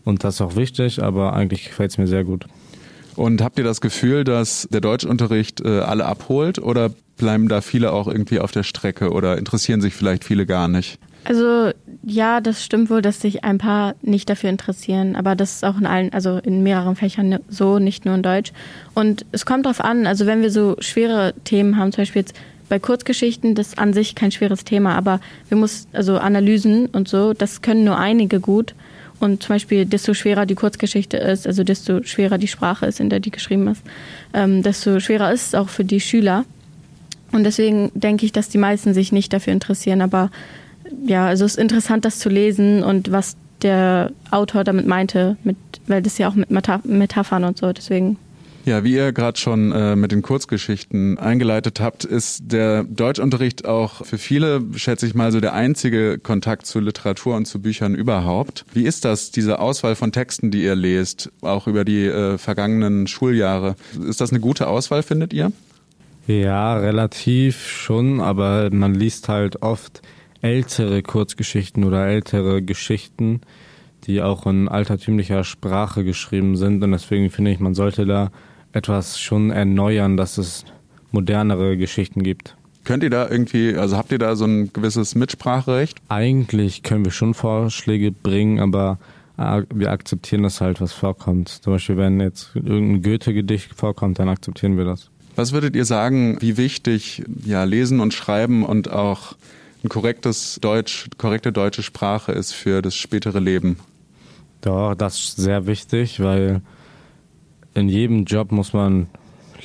und 0.03 0.23
das 0.23 0.35
ist 0.35 0.41
auch 0.41 0.55
wichtig, 0.55 1.03
aber 1.03 1.33
eigentlich 1.33 1.65
gefällt 1.65 1.91
es 1.91 1.97
mir 1.97 2.07
sehr 2.07 2.23
gut. 2.23 2.45
Und 3.15 3.41
habt 3.41 3.57
ihr 3.57 3.63
das 3.63 3.81
Gefühl, 3.81 4.23
dass 4.23 4.67
der 4.71 4.79
Deutschunterricht 4.79 5.61
äh, 5.61 5.79
alle 5.79 6.05
abholt 6.05 6.59
oder 6.59 6.91
bleiben 7.17 7.49
da 7.49 7.61
viele 7.61 7.91
auch 7.91 8.07
irgendwie 8.07 8.39
auf 8.39 8.51
der 8.51 8.63
Strecke 8.63 9.11
oder 9.11 9.37
interessieren 9.37 9.81
sich 9.81 9.95
vielleicht 9.95 10.23
viele 10.23 10.45
gar 10.45 10.67
nicht? 10.67 10.99
Also 11.23 11.71
ja, 12.03 12.39
das 12.39 12.63
stimmt 12.63 12.89
wohl, 12.89 13.01
dass 13.01 13.19
sich 13.19 13.43
ein 13.43 13.57
paar 13.57 13.95
nicht 14.01 14.29
dafür 14.29 14.49
interessieren, 14.49 15.17
aber 15.17 15.35
das 15.35 15.55
ist 15.55 15.65
auch 15.65 15.77
in 15.77 15.85
allen, 15.85 16.13
also 16.13 16.37
in 16.37 16.63
mehreren 16.63 16.95
Fächern 16.95 17.39
so, 17.49 17.79
nicht 17.79 18.05
nur 18.05 18.15
in 18.15 18.23
Deutsch. 18.23 18.53
Und 18.93 19.25
es 19.33 19.45
kommt 19.45 19.65
darauf 19.65 19.81
an, 19.81 20.07
also 20.07 20.25
wenn 20.25 20.41
wir 20.41 20.51
so 20.51 20.77
schwere 20.79 21.33
Themen 21.43 21.77
haben, 21.77 21.91
zum 21.91 22.03
Beispiel 22.03 22.21
jetzt 22.21 22.35
bei 22.69 22.79
Kurzgeschichten, 22.79 23.55
das 23.55 23.77
an 23.77 23.93
sich 23.93 24.15
kein 24.15 24.31
schweres 24.31 24.63
Thema, 24.63 24.95
aber 24.95 25.19
wir 25.49 25.57
müssen, 25.57 25.87
also 25.93 26.17
Analysen 26.17 26.87
und 26.87 27.07
so, 27.07 27.33
das 27.33 27.61
können 27.61 27.83
nur 27.83 27.97
einige 27.97 28.39
gut. 28.39 28.73
Und 29.19 29.41
zum 29.41 29.55
Beispiel, 29.55 29.85
desto 29.85 30.13
schwerer 30.13 30.45
die 30.45 30.55
Kurzgeschichte 30.55 31.17
ist, 31.17 31.47
also 31.47 31.63
desto 31.63 32.03
schwerer 32.03 32.37
die 32.37 32.47
Sprache 32.47 32.85
ist, 32.85 32.99
in 32.99 33.09
der 33.09 33.19
die 33.19 33.31
geschrieben 33.31 33.67
ist, 33.67 33.81
ähm, 34.33 34.61
desto 34.61 34.99
schwerer 34.99 35.31
ist 35.31 35.47
es 35.47 35.55
auch 35.55 35.69
für 35.69 35.83
die 35.83 35.99
Schüler. 35.99 36.45
Und 37.31 37.43
deswegen 37.43 37.91
denke 37.95 38.25
ich, 38.25 38.31
dass 38.31 38.49
die 38.49 38.59
meisten 38.59 38.93
sich 38.93 39.11
nicht 39.11 39.33
dafür 39.33 39.53
interessieren. 39.53 40.01
Aber 40.01 40.29
ja, 41.05 41.25
also 41.25 41.45
es 41.45 41.53
ist 41.53 41.59
interessant, 41.59 42.05
das 42.05 42.19
zu 42.19 42.29
lesen 42.29 42.83
und 42.83 43.11
was 43.11 43.37
der 43.63 44.11
Autor 44.29 44.63
damit 44.63 44.85
meinte, 44.85 45.37
mit, 45.43 45.57
weil 45.87 46.01
das 46.01 46.17
ja 46.19 46.29
auch 46.29 46.35
mit 46.35 46.49
Metaphern 46.49 47.43
und 47.43 47.57
so, 47.57 47.73
deswegen. 47.73 48.17
Ja, 48.67 48.83
wie 48.83 48.95
ihr 48.95 49.13
gerade 49.13 49.39
schon 49.39 49.71
äh, 49.71 49.95
mit 49.95 50.11
den 50.11 50.21
Kurzgeschichten 50.21 51.17
eingeleitet 51.17 51.79
habt, 51.79 52.03
ist 52.03 52.51
der 52.51 52.83
Deutschunterricht 52.83 53.65
auch 53.65 54.05
für 54.05 54.17
viele, 54.17 54.61
schätze 54.75 55.07
ich 55.07 55.15
mal, 55.15 55.31
so 55.31 55.39
der 55.39 55.53
einzige 55.53 56.19
Kontakt 56.19 56.65
zu 56.65 56.81
Literatur 56.81 57.37
und 57.37 57.45
zu 57.45 57.61
Büchern 57.61 57.95
überhaupt. 57.95 58.65
Wie 58.73 58.83
ist 58.83 59.05
das, 59.05 59.31
diese 59.31 59.59
Auswahl 59.59 59.95
von 59.95 60.11
Texten, 60.11 60.51
die 60.51 60.63
ihr 60.63 60.75
lest, 60.75 61.31
auch 61.39 61.67
über 61.67 61.85
die 61.85 62.07
äh, 62.07 62.37
vergangenen 62.37 63.07
Schuljahre? 63.07 63.77
Ist 64.05 64.19
das 64.19 64.31
eine 64.31 64.41
gute 64.41 64.67
Auswahl, 64.67 65.01
findet 65.01 65.31
ihr? 65.31 65.53
Ja, 66.27 66.75
relativ 66.75 67.69
schon, 67.69 68.19
aber 68.19 68.69
man 68.69 68.93
liest 68.95 69.29
halt 69.29 69.61
oft 69.61 70.01
ältere 70.41 71.03
Kurzgeschichten 71.03 71.85
oder 71.85 72.05
ältere 72.05 72.61
Geschichten, 72.61 73.39
die 74.07 74.21
auch 74.21 74.45
in 74.45 74.67
altertümlicher 74.67 75.45
Sprache 75.45 76.03
geschrieben 76.03 76.57
sind. 76.57 76.83
Und 76.83 76.91
deswegen 76.91 77.29
finde 77.29 77.51
ich, 77.51 77.61
man 77.61 77.73
sollte 77.73 78.05
da 78.05 78.29
etwas 78.77 79.19
schon 79.19 79.49
erneuern, 79.51 80.15
dass 80.15 80.37
es 80.37 80.63
modernere 81.11 81.75
Geschichten 81.77 82.23
gibt. 82.23 82.55
Könnt 82.83 83.03
ihr 83.03 83.09
da 83.09 83.29
irgendwie, 83.29 83.75
also 83.75 83.97
habt 83.97 84.11
ihr 84.13 84.17
da 84.17 84.37
so 84.37 84.45
ein 84.45 84.71
gewisses 84.71 85.13
Mitspracherecht? 85.15 85.97
Eigentlich 86.07 86.83
können 86.83 87.03
wir 87.03 87.11
schon 87.11 87.33
Vorschläge 87.33 88.13
bringen, 88.13 88.61
aber 88.61 88.97
äh, 89.37 89.63
wir 89.73 89.91
akzeptieren 89.91 90.43
das 90.43 90.61
halt, 90.61 90.79
was 90.79 90.93
vorkommt. 90.93 91.49
Zum 91.49 91.73
Beispiel, 91.73 91.97
wenn 91.97 92.21
jetzt 92.21 92.51
irgendein 92.55 93.01
Goethe-Gedicht 93.01 93.73
vorkommt, 93.73 94.19
dann 94.19 94.29
akzeptieren 94.29 94.77
wir 94.77 94.85
das. 94.85 95.09
Was 95.35 95.51
würdet 95.51 95.75
ihr 95.75 95.85
sagen, 95.85 96.37
wie 96.39 96.55
wichtig 96.55 97.23
ja 97.43 97.63
Lesen 97.63 97.99
und 97.99 98.13
Schreiben 98.13 98.65
und 98.65 98.89
auch 98.89 99.35
ein 99.83 99.89
korrektes 99.89 100.57
Deutsch, 100.61 101.09
korrekte 101.17 101.51
deutsche 101.51 101.83
Sprache 101.83 102.31
ist 102.31 102.53
für 102.53 102.81
das 102.81 102.95
spätere 102.95 103.39
Leben? 103.39 103.77
Doch, 104.61 104.95
das 104.95 105.19
ist 105.19 105.37
sehr 105.37 105.67
wichtig, 105.67 106.19
weil 106.19 106.61
in 107.77 107.89
jedem 107.89 108.25
Job 108.25 108.51
muss 108.51 108.73
man 108.73 109.07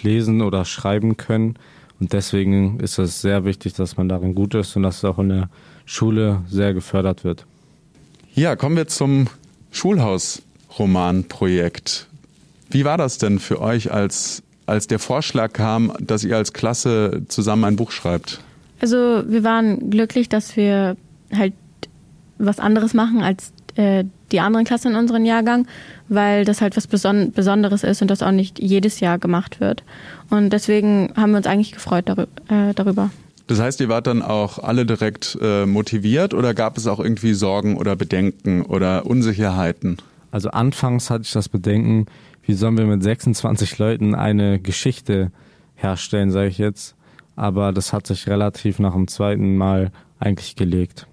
lesen 0.02 0.42
oder 0.42 0.64
schreiben 0.64 1.16
können. 1.16 1.57
Und 1.99 2.12
deswegen 2.12 2.78
ist 2.81 2.99
es 2.99 3.23
sehr 3.23 3.45
wichtig, 3.45 3.75
dass 3.75 3.97
man 3.97 4.09
darin 4.09 4.35
gut 4.35 4.54
ist 4.54 4.76
und 4.76 4.83
dass 4.83 4.99
es 4.99 5.04
auch 5.04 5.19
in 5.19 5.31
der 5.31 5.49
Schule 5.85 6.42
sehr 6.49 6.75
gefördert 6.75 7.25
wird. 7.25 7.47
Ja, 8.35 8.54
kommen 8.57 8.76
wir 8.76 8.88
zum 8.88 9.28
Schulhausromanprojekt. 9.71 12.09
Wie 12.71 12.85
war 12.85 12.99
das 12.99 13.19
denn 13.19 13.38
für 13.38 13.61
euch, 13.61 13.92
als, 13.92 14.42
als 14.66 14.87
der 14.87 14.99
Vorschlag 14.99 15.52
kam, 15.52 15.92
dass 16.00 16.25
ihr 16.25 16.37
als 16.37 16.52
Klasse 16.52 17.23
zusammen 17.28 17.64
ein 17.64 17.76
Buch 17.76 17.90
schreibt? 17.90 18.40
Also 18.81 19.23
wir 19.26 19.45
waren 19.45 19.90
glücklich, 19.90 20.28
dass 20.28 20.57
wir 20.57 20.97
halt 21.35 21.54
was 22.38 22.59
anderes 22.59 22.95
machen 22.95 23.23
als 23.23 23.52
äh, 23.76 24.05
die 24.31 24.41
anderen 24.41 24.64
Klassen 24.64 24.93
in 24.93 24.99
unserem 24.99 25.25
Jahrgang, 25.25 25.67
weil 26.09 26.45
das 26.45 26.61
halt 26.61 26.76
was 26.76 26.87
Beson 26.87 27.33
Besonderes 27.33 27.85
ist 27.85 28.02
und 28.02 28.09
das 28.09 28.23
auch 28.23 28.33
nicht 28.33 28.59
jedes 28.59 29.00
Jahr 29.00 29.19
gemacht 29.19 29.61
wird. 29.61 29.83
Und 30.31 30.50
deswegen 30.50 31.12
haben 31.17 31.33
wir 31.33 31.38
uns 31.38 31.47
eigentlich 31.47 31.73
gefreut 31.73 32.09
darüber. 32.09 32.29
Äh, 32.49 32.75
darüber. 32.75 33.11
Das 33.47 33.61
heißt, 33.61 33.81
ihr 33.81 33.88
wart 33.88 34.07
dann 34.07 34.23
auch 34.23 34.59
alle 34.59 34.87
direkt 34.87 35.37
äh, 35.43 35.67
motiviert 35.67 36.33
oder 36.33 36.55
gab 36.55 36.79
es 36.79 36.87
auch 36.87 37.00
irgendwie 37.00 37.35
Sorgen 37.35 37.76
oder 37.76 37.97
Bedenken 37.97 38.62
oder 38.62 39.05
Unsicherheiten? 39.05 39.99
Also 40.31 40.50
anfangs 40.50 41.11
hatte 41.11 41.25
ich 41.25 41.33
das 41.33 41.49
Bedenken, 41.49 42.07
wie 42.45 42.55
sollen 42.55 42.79
wir 42.79 42.87
mit 42.87 43.02
26 43.02 43.79
Leuten 43.79 44.14
eine 44.14 44.59
Geschichte 44.59 45.31
herstellen, 45.75 46.31
sage 46.31 46.49
ich 46.49 46.59
jetzt. 46.59 46.95
Aber 47.37 47.73
das 47.73 47.93
hat 47.93 48.07
sich 48.07 48.29
relativ 48.29 48.79
nach 48.79 48.95
dem 48.95 49.09
zweiten 49.09 49.57
Mal 49.57 49.91
eigentlich 50.19 50.57
gelegt. 50.57 51.07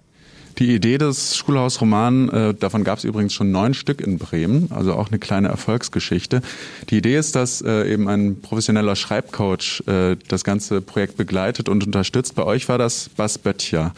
Die 0.60 0.76
Idee 0.76 0.98
des 0.98 1.38
Schulhausroman, 1.38 2.30
äh, 2.30 2.54
davon 2.54 2.84
gab 2.84 2.98
es 2.98 3.06
übrigens 3.06 3.34
schon 3.34 3.50
neun 3.50 3.74
Stück 3.74 4.02
in 4.02 4.18
Bremen, 4.18 4.68
also 4.72 4.94
auch 4.94 5.08
eine 5.08 5.18
kleine 5.18 5.48
Erfolgsgeschichte. 5.48 6.42
Die 6.90 6.98
Idee 6.98 7.16
ist, 7.16 7.38
dass 7.38 7.62
äh, 7.62 7.90
eben 7.90 8.10
ein 8.10 8.42
professioneller 8.42 8.98
Schreibcoach 8.98 9.82
äh, 9.88 10.18
das 10.28 10.44
ganze 10.44 10.82
Projekt 10.82 11.16
begleitet 11.16 11.70
und 11.70 11.86
unterstützt. 11.86 12.36
Bei 12.36 12.44
euch 12.44 12.68
war 12.68 12.78
das 12.78 13.08
Bas 13.08 13.38
Böttcher. 13.38 13.94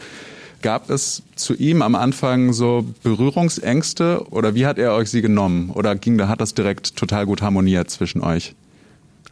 Gab 0.62 0.88
es 0.88 1.24
zu 1.34 1.54
ihm 1.54 1.82
am 1.82 1.96
Anfang 1.96 2.52
so 2.52 2.86
Berührungsängste 3.02 4.24
oder 4.30 4.54
wie 4.54 4.64
hat 4.64 4.78
er 4.78 4.94
euch 4.94 5.10
sie 5.10 5.20
genommen? 5.20 5.70
Oder 5.70 5.96
ging 5.96 6.16
da 6.16 6.28
hat 6.28 6.40
das 6.40 6.54
direkt 6.54 6.94
total 6.94 7.26
gut 7.26 7.42
harmoniert 7.42 7.90
zwischen 7.90 8.22
euch? 8.22 8.54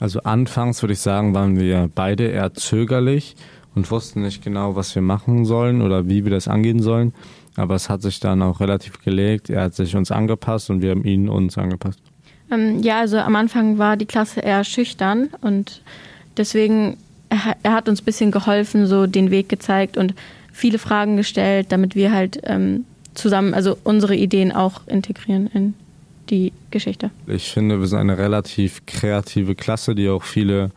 Also 0.00 0.20
anfangs 0.22 0.82
würde 0.82 0.94
ich 0.94 1.00
sagen, 1.00 1.32
waren 1.32 1.60
wir 1.60 1.88
beide 1.94 2.26
eher 2.26 2.54
zögerlich 2.54 3.36
und 3.74 3.90
wussten 3.90 4.22
nicht 4.22 4.42
genau, 4.42 4.76
was 4.76 4.94
wir 4.94 5.02
machen 5.02 5.44
sollen 5.44 5.82
oder 5.82 6.08
wie 6.08 6.24
wir 6.24 6.30
das 6.30 6.48
angehen 6.48 6.80
sollen. 6.80 7.12
Aber 7.56 7.74
es 7.74 7.88
hat 7.88 8.02
sich 8.02 8.20
dann 8.20 8.42
auch 8.42 8.60
relativ 8.60 9.02
gelegt. 9.02 9.50
Er 9.50 9.62
hat 9.62 9.74
sich 9.74 9.96
uns 9.96 10.10
angepasst 10.10 10.70
und 10.70 10.82
wir 10.82 10.90
haben 10.90 11.04
ihn 11.04 11.28
uns 11.28 11.58
angepasst. 11.58 12.00
Ähm, 12.50 12.82
ja, 12.82 13.00
also 13.00 13.18
am 13.18 13.36
Anfang 13.36 13.78
war 13.78 13.96
die 13.96 14.06
Klasse 14.06 14.40
eher 14.40 14.64
schüchtern 14.64 15.28
und 15.40 15.82
deswegen, 16.36 16.96
er, 17.28 17.72
hat 17.72 17.88
uns 17.88 18.02
ein 18.02 18.04
bisschen 18.04 18.30
geholfen, 18.30 18.86
so 18.86 19.06
den 19.06 19.30
Weg 19.30 19.48
gezeigt 19.48 19.96
und 19.96 20.14
viele 20.52 20.78
Fragen 20.78 21.16
gestellt, 21.16 21.66
damit 21.70 21.94
wir 21.94 22.12
halt 22.12 22.40
ähm, 22.44 22.84
zusammen, 23.14 23.54
also 23.54 23.76
unsere 23.84 24.16
Ideen 24.16 24.52
auch 24.52 24.86
integrieren 24.86 25.48
in 25.52 25.74
die 26.28 26.52
Geschichte. 26.70 27.10
Ich 27.26 27.50
finde, 27.50 27.80
wir 27.80 27.86
sind 27.86 27.98
eine 27.98 28.18
relativ 28.18 28.84
kreative 28.86 29.54
Klasse, 29.54 29.94
die 29.94 30.08
auch 30.08 30.22
viele 30.22 30.70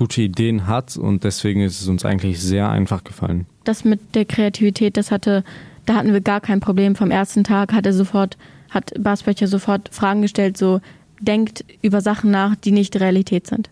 gute 0.00 0.22
Ideen 0.22 0.66
hat 0.66 0.96
und 0.96 1.24
deswegen 1.24 1.60
ist 1.60 1.82
es 1.82 1.86
uns 1.86 2.06
eigentlich 2.06 2.40
sehr 2.40 2.70
einfach 2.70 3.04
gefallen. 3.04 3.44
Das 3.64 3.84
mit 3.84 4.14
der 4.14 4.24
Kreativität, 4.24 4.96
das 4.96 5.10
hatte, 5.10 5.44
da 5.84 5.94
hatten 5.96 6.14
wir 6.14 6.22
gar 6.22 6.40
kein 6.40 6.60
Problem. 6.60 6.96
Vom 6.96 7.10
ersten 7.10 7.44
Tag 7.44 7.74
hat 7.74 7.84
er 7.84 7.92
sofort, 7.92 8.38
hat 8.70 8.94
Basböcher 8.98 9.46
sofort 9.46 9.90
Fragen 9.92 10.22
gestellt, 10.22 10.56
so 10.56 10.80
denkt 11.20 11.66
über 11.82 12.00
Sachen 12.00 12.30
nach, 12.30 12.56
die 12.56 12.72
nicht 12.72 12.98
Realität 12.98 13.46
sind. 13.46 13.68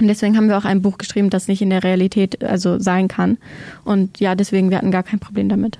Und 0.00 0.08
deswegen 0.08 0.36
haben 0.36 0.48
wir 0.48 0.58
auch 0.58 0.64
ein 0.64 0.82
Buch 0.82 0.98
geschrieben, 0.98 1.30
das 1.30 1.46
nicht 1.46 1.62
in 1.62 1.70
der 1.70 1.84
Realität 1.84 2.42
also 2.42 2.80
sein 2.80 3.06
kann. 3.06 3.38
Und 3.84 4.18
ja, 4.18 4.34
deswegen 4.34 4.70
wir 4.70 4.78
hatten 4.78 4.90
gar 4.90 5.04
kein 5.04 5.20
Problem 5.20 5.48
damit. 5.48 5.78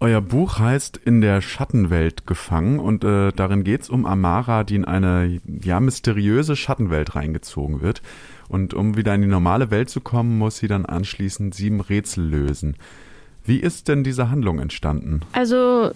Euer 0.00 0.22
Buch 0.22 0.58
heißt 0.58 0.96
In 0.96 1.20
der 1.20 1.42
Schattenwelt 1.42 2.26
gefangen 2.26 2.80
und 2.80 3.04
äh, 3.04 3.30
darin 3.30 3.62
geht 3.62 3.82
es 3.82 3.88
um 3.88 4.04
Amara, 4.04 4.64
die 4.64 4.74
in 4.74 4.84
eine 4.84 5.38
ja 5.46 5.78
mysteriöse 5.78 6.56
Schattenwelt 6.56 7.14
reingezogen 7.14 7.82
wird. 7.82 8.02
Und 8.52 8.74
um 8.74 8.98
wieder 8.98 9.14
in 9.14 9.22
die 9.22 9.28
normale 9.28 9.70
Welt 9.70 9.88
zu 9.88 10.02
kommen, 10.02 10.36
muss 10.36 10.58
sie 10.58 10.68
dann 10.68 10.84
anschließend 10.84 11.54
sieben 11.54 11.80
Rätsel 11.80 12.22
lösen. 12.22 12.76
Wie 13.46 13.56
ist 13.56 13.88
denn 13.88 14.04
diese 14.04 14.30
Handlung 14.30 14.58
entstanden? 14.58 15.22
Also 15.32 15.90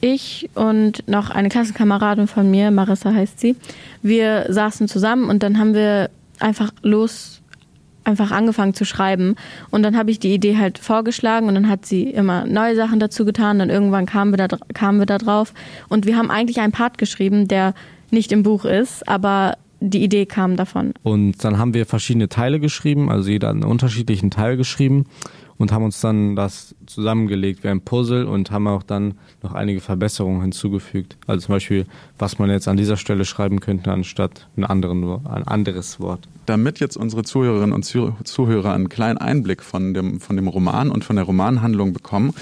ich 0.00 0.48
und 0.54 1.06
noch 1.08 1.30
eine 1.30 1.48
Klassenkameradin 1.48 2.28
von 2.28 2.48
mir, 2.48 2.70
Marissa 2.70 3.12
heißt 3.12 3.40
sie, 3.40 3.56
wir 4.02 4.46
saßen 4.48 4.86
zusammen 4.86 5.28
und 5.28 5.42
dann 5.42 5.58
haben 5.58 5.74
wir 5.74 6.10
einfach 6.38 6.70
los 6.82 7.42
einfach 8.04 8.30
angefangen 8.30 8.72
zu 8.72 8.84
schreiben 8.84 9.34
und 9.70 9.82
dann 9.82 9.96
habe 9.96 10.12
ich 10.12 10.20
die 10.20 10.32
Idee 10.32 10.56
halt 10.56 10.78
vorgeschlagen 10.78 11.48
und 11.48 11.56
dann 11.56 11.68
hat 11.68 11.86
sie 11.86 12.04
immer 12.04 12.46
neue 12.46 12.76
Sachen 12.76 13.00
dazu 13.00 13.24
getan, 13.24 13.58
dann 13.58 13.68
irgendwann 13.68 14.06
kamen 14.06 14.32
wir 14.32 14.38
da 14.38 14.56
kamen 14.74 15.00
wir 15.00 15.06
da 15.06 15.18
drauf 15.18 15.52
und 15.88 16.06
wir 16.06 16.16
haben 16.16 16.30
eigentlich 16.30 16.60
einen 16.60 16.72
Part 16.72 16.98
geschrieben, 16.98 17.48
der 17.48 17.74
nicht 18.10 18.30
im 18.30 18.44
Buch 18.44 18.64
ist, 18.64 19.06
aber 19.08 19.56
die 19.80 20.02
Idee 20.02 20.26
kam 20.26 20.56
davon. 20.56 20.92
Und 21.02 21.42
dann 21.42 21.58
haben 21.58 21.74
wir 21.74 21.86
verschiedene 21.86 22.28
Teile 22.28 22.60
geschrieben, 22.60 23.10
also 23.10 23.30
jeder 23.30 23.50
einen 23.50 23.64
unterschiedlichen 23.64 24.30
Teil 24.30 24.56
geschrieben 24.56 25.06
und 25.60 25.72
haben 25.72 25.84
uns 25.84 26.00
dann 26.00 26.36
das 26.36 26.74
zusammengelegt 26.86 27.64
wie 27.64 27.68
ein 27.68 27.82
Puzzle 27.82 28.24
und 28.24 28.50
haben 28.50 28.66
auch 28.66 28.82
dann 28.82 29.14
noch 29.42 29.52
einige 29.52 29.80
Verbesserungen 29.80 30.40
hinzugefügt. 30.40 31.18
Also 31.26 31.46
zum 31.46 31.54
Beispiel, 31.54 31.86
was 32.18 32.38
man 32.38 32.48
jetzt 32.48 32.66
an 32.66 32.78
dieser 32.78 32.96
Stelle 32.96 33.26
schreiben 33.26 33.60
könnte, 33.60 33.92
anstatt 33.92 34.48
ein, 34.56 34.64
anderen, 34.64 35.26
ein 35.26 35.46
anderes 35.46 36.00
Wort. 36.00 36.26
Damit 36.46 36.80
jetzt 36.80 36.96
unsere 36.96 37.24
Zuhörerinnen 37.24 37.74
und 37.74 37.84
Zuhörer 37.84 38.72
einen 38.72 38.88
kleinen 38.88 39.18
Einblick 39.18 39.62
von 39.62 39.92
dem, 39.92 40.20
von 40.20 40.36
dem 40.36 40.48
Roman 40.48 40.90
und 40.90 41.04
von 41.04 41.16
der 41.16 41.26
Romanhandlung 41.26 41.92
bekommen, 41.92 42.32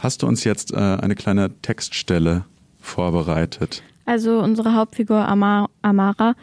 hast 0.00 0.22
du 0.22 0.26
uns 0.26 0.44
jetzt 0.44 0.72
äh, 0.72 0.76
eine 0.76 1.14
kleine 1.14 1.50
Textstelle 1.62 2.44
vorbereitet. 2.80 3.82
Also 4.04 4.38
unsere 4.40 4.74
Hauptfigur 4.74 5.26
Amara 5.26 6.34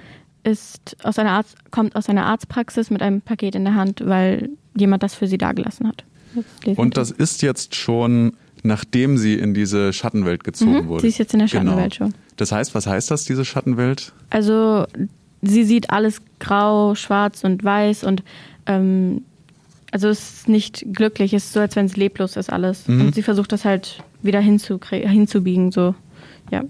ist 0.44 0.98
aus 1.04 1.20
einer 1.20 1.32
Arzt, 1.32 1.72
kommt 1.72 1.96
aus 1.96 2.10
einer 2.10 2.26
Arztpraxis 2.26 2.90
mit 2.90 3.02
einem 3.02 3.22
Paket 3.22 3.56
in 3.56 3.66
der 3.66 3.76
Hand, 3.76 4.02
weil 4.06 4.50
jemand 4.76 5.04
das 5.04 5.16
für 5.16 5.28
sie 5.28 5.38
dagelassen 5.38 5.88
hat. 5.88 6.04
Und 6.76 6.98
das 6.98 7.12
ist 7.12 7.42
jetzt 7.42 7.76
schon, 7.76 8.34
nachdem 8.64 9.18
sie 9.18 9.36
in 9.36 9.54
diese 9.54 9.94
Schattenwelt 9.94 10.44
gezogen 10.44 10.84
mhm, 10.84 10.88
wurde. 10.88 11.02
Sie 11.02 11.08
ist 11.08 11.18
jetzt 11.18 11.34
in 11.34 11.40
der 11.40 11.48
genau. 11.48 11.72
Schattenwelt 11.72 11.98
genau. 11.98 12.12
schon. 12.12 12.20
Das 12.38 12.52
heißt, 12.52 12.76
was 12.76 12.88
heißt 12.88 13.10
das, 13.10 13.26
diese 13.26 13.44
Schattenwelt? 13.44 14.14
Also 14.30 14.86
sie 15.42 15.64
sieht 15.64 15.90
alles 15.90 16.22
grau, 16.40 16.96
schwarz 16.96 17.44
und 17.44 17.64
weiß 17.64 18.04
und 18.04 18.24
ähm, 18.66 19.24
also 19.92 20.10
es 20.10 20.40
ist 20.40 20.50
nicht 20.50 20.86
glücklich, 20.92 21.34
es 21.34 21.46
ist 21.46 21.54
so, 21.54 21.60
als 21.60 21.76
wenn 21.76 21.86
es 21.86 21.96
leblos 21.96 22.36
ist 22.36 22.52
alles. 22.52 22.88
Mhm. 22.88 23.02
Und 23.02 23.16
sie 23.16 23.24
versucht 23.24 23.52
das 23.52 23.66
halt 23.66 24.04
wieder 24.22 24.42
hinzubiegen, 24.42 25.72
so, 25.72 25.96
ja. 26.52 26.64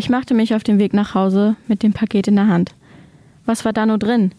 Ich 0.00 0.08
machte 0.08 0.32
mich 0.32 0.54
auf 0.54 0.64
den 0.64 0.78
Weg 0.78 0.94
nach 0.94 1.14
Hause 1.14 1.56
mit 1.68 1.82
dem 1.82 1.92
Paket 1.92 2.26
in 2.26 2.36
der 2.36 2.46
Hand. 2.46 2.74
Was 3.44 3.66
war 3.66 3.74
da 3.74 3.84
nur 3.84 3.98
drin? 3.98 4.32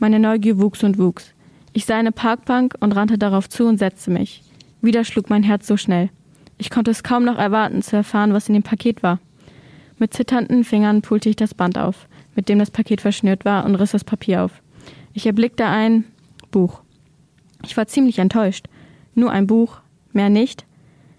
Meine 0.00 0.18
Neugier 0.18 0.58
wuchs 0.58 0.82
und 0.82 0.98
wuchs. 0.98 1.34
Ich 1.72 1.84
sah 1.84 1.96
eine 1.96 2.10
Parkbank 2.10 2.74
und 2.80 2.90
rannte 2.96 3.16
darauf 3.16 3.48
zu 3.48 3.66
und 3.66 3.78
setzte 3.78 4.10
mich. 4.10 4.42
Wieder 4.82 5.04
schlug 5.04 5.30
mein 5.30 5.44
Herz 5.44 5.68
so 5.68 5.76
schnell. 5.76 6.10
Ich 6.56 6.68
konnte 6.68 6.90
es 6.90 7.04
kaum 7.04 7.24
noch 7.24 7.38
erwarten, 7.38 7.80
zu 7.80 7.94
erfahren, 7.94 8.32
was 8.32 8.48
in 8.48 8.54
dem 8.54 8.64
Paket 8.64 9.04
war. 9.04 9.20
Mit 9.98 10.14
zitternden 10.14 10.64
Fingern 10.64 11.00
pulte 11.00 11.28
ich 11.28 11.36
das 11.36 11.54
Band 11.54 11.78
auf, 11.78 12.08
mit 12.34 12.48
dem 12.48 12.58
das 12.58 12.72
Paket 12.72 13.00
verschnürt 13.00 13.44
war, 13.44 13.66
und 13.66 13.76
riss 13.76 13.92
das 13.92 14.02
Papier 14.02 14.42
auf. 14.42 14.62
Ich 15.12 15.26
erblickte 15.26 15.64
ein 15.64 16.06
Buch. 16.50 16.80
Ich 17.62 17.76
war 17.76 17.86
ziemlich 17.86 18.18
enttäuscht. 18.18 18.66
Nur 19.14 19.30
ein 19.30 19.46
Buch, 19.46 19.78
mehr 20.12 20.28
nicht. 20.28 20.66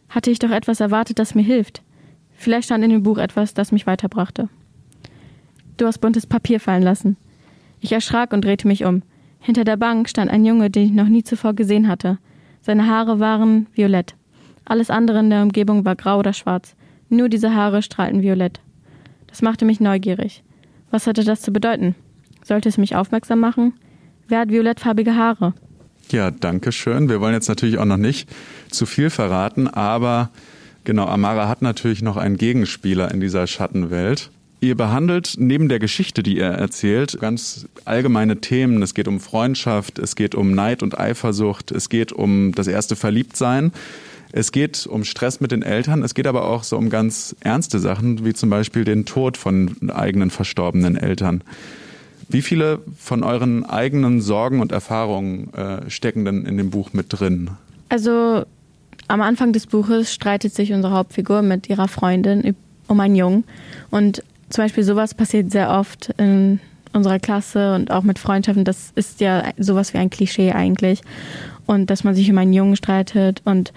Hatte 0.09 0.31
ich 0.31 0.39
doch 0.39 0.51
etwas 0.51 0.81
erwartet, 0.81 1.17
das 1.17 1.33
mir 1.33 1.43
hilft. 1.43 1.81
Vielleicht 2.39 2.67
stand 2.67 2.86
in 2.86 2.89
dem 2.89 3.03
Buch 3.03 3.17
etwas, 3.17 3.53
das 3.53 3.74
mich 3.74 3.86
weiterbrachte. 3.86 4.48
Du 5.75 5.86
hast 5.86 6.00
buntes 6.00 6.25
Papier 6.25 6.62
fallen 6.62 6.84
lassen. 6.84 7.17
Ich 7.81 7.91
erschrak 7.91 8.31
und 8.31 8.46
drehte 8.46 8.65
mich 8.65 8.86
um. 8.86 9.03
Hinter 9.41 9.65
der 9.65 9.75
Bank 9.75 10.08
stand 10.08 10.31
ein 10.31 10.46
Junge, 10.46 10.69
den 10.69 10.86
ich 10.86 10.91
noch 10.93 11.10
nie 11.10 11.24
zuvor 11.24 11.53
gesehen 11.53 11.89
hatte. 11.89 12.17
Seine 12.62 12.88
Haare 12.88 13.19
waren 13.19 13.67
violett. 13.74 14.15
Alles 14.63 14.89
andere 14.89 15.19
in 15.19 15.29
der 15.29 15.43
Umgebung 15.43 15.84
war 15.84 15.98
grau 15.98 16.19
oder 16.19 16.31
schwarz. 16.31 16.77
Nur 17.10 17.27
diese 17.27 17.53
Haare 17.53 17.81
strahlten 17.81 18.22
violett. 18.22 18.62
Das 19.27 19.41
machte 19.41 19.65
mich 19.65 19.81
neugierig. 19.81 20.41
Was 20.91 21.08
hatte 21.08 21.25
das 21.25 21.41
zu 21.41 21.51
bedeuten? 21.51 21.93
Sollte 22.41 22.69
es 22.69 22.77
mich 22.77 22.96
aufmerksam 22.96 23.41
machen? 23.41 23.74
wer 24.29 24.39
hat 24.39 24.50
violettfarbige 24.50 25.17
Haare? 25.17 25.53
Ja, 26.10 26.31
danke 26.31 26.72
schön. 26.72 27.10
Wir 27.10 27.19
wollen 27.19 27.34
jetzt 27.34 27.50
natürlich 27.50 27.79
auch 27.79 27.86
noch 27.86 27.98
nicht 27.98 28.29
zu 28.69 28.86
viel 28.86 29.10
verraten, 29.10 29.67
aber 29.67 30.29
genau, 30.89 31.05
Amara 31.05 31.48
hat 31.48 31.62
natürlich 31.62 32.01
noch 32.01 32.17
einen 32.17 32.38
Gegenspieler 32.38 33.12
in 33.12 33.19
dieser 33.19 33.46
Schattenwelt. 33.46 34.31
Ihr 34.60 34.75
behandelt 34.75 35.36
neben 35.38 35.69
der 35.69 35.77
Geschichte, 35.77 36.24
die 36.24 36.38
ihr 36.38 36.46
erzählt, 36.46 37.19
ganz 37.22 37.67
allgemeine 37.86 38.41
Themen. 38.41 38.81
Es 38.81 38.96
geht 38.96 39.08
um 39.08 39.19
Freundschaft, 39.19 40.00
es 40.00 40.15
geht 40.15 40.34
um 40.34 40.55
Neid 40.55 40.81
und 40.81 41.00
Eifersucht, 41.00 41.69
es 41.69 41.89
geht 41.89 42.12
um 42.12 42.53
das 42.53 42.65
erste 42.65 42.96
Verliebtsein. 42.96 43.72
Es 44.31 44.51
geht 44.51 44.88
um 44.88 45.03
Stress 45.03 45.41
mit 45.41 45.51
den 45.51 45.62
Eltern, 45.62 46.01
es 46.01 46.15
geht 46.15 46.25
aber 46.25 46.46
auch 46.46 46.63
so 46.63 46.75
um 46.75 46.89
ganz 46.89 47.36
ernste 47.39 47.77
Sachen, 47.77 48.25
wie 48.25 48.34
zum 48.34 48.50
Beispiel 48.50 48.84
den 48.84 49.05
Tod 49.05 49.38
von 49.38 49.91
eigenen 49.91 50.31
verstorbenen 50.31 50.96
Eltern. 50.96 51.43
Wie 52.29 52.41
viele 52.41 52.79
von 52.98 53.24
euren 53.24 53.63
eigenen 53.63 54.22
Sorgen 54.22 54.60
und 54.60 54.72
Erfahrungen 54.72 55.53
äh, 55.53 55.88
stecken 55.91 56.25
denn 56.25 56.46
in 56.46 56.58
dem 56.58 56.72
Buch 56.72 56.93
mit 56.93 57.08
drin? 57.10 57.51
Also 57.89 58.46
am 59.10 59.22
Anfang 59.22 59.51
des 59.54 59.68
Buches 59.68 60.13
streitet 60.13 60.54
sich 60.54 60.72
unsere 60.72 60.94
Hauptfigur 60.94 61.42
mit 61.42 61.68
ihrer 61.68 61.88
Freundin 61.88 62.56
um 62.88 63.00
einen 63.00 63.16
Jungen. 63.16 63.44
Und 63.89 64.24
zum 64.50 64.63
Beispiel 64.63 64.84
sowas 64.84 65.13
passiert 65.13 65.51
sehr 65.51 65.72
oft 65.72 66.12
in 66.18 66.60
unserer 66.94 67.20
Klasse 67.20 67.75
und 67.75 67.92
auch 67.92 68.04
mit 68.04 68.20
Freundschaften. 68.20 68.63
Das 68.63 68.92
ist 68.96 69.20
ja 69.20 69.44
sowas 69.58 69.94
wie 69.94 69.98
ein 69.98 70.10
Klischee 70.10 70.51
eigentlich. 70.51 71.01
Und 71.66 71.89
dass 71.89 72.04
man 72.04 72.16
sich 72.16 72.30
um 72.32 72.38
einen 72.38 72.54
Jungen 72.54 72.75
streitet 72.75 73.42
und 73.46 73.74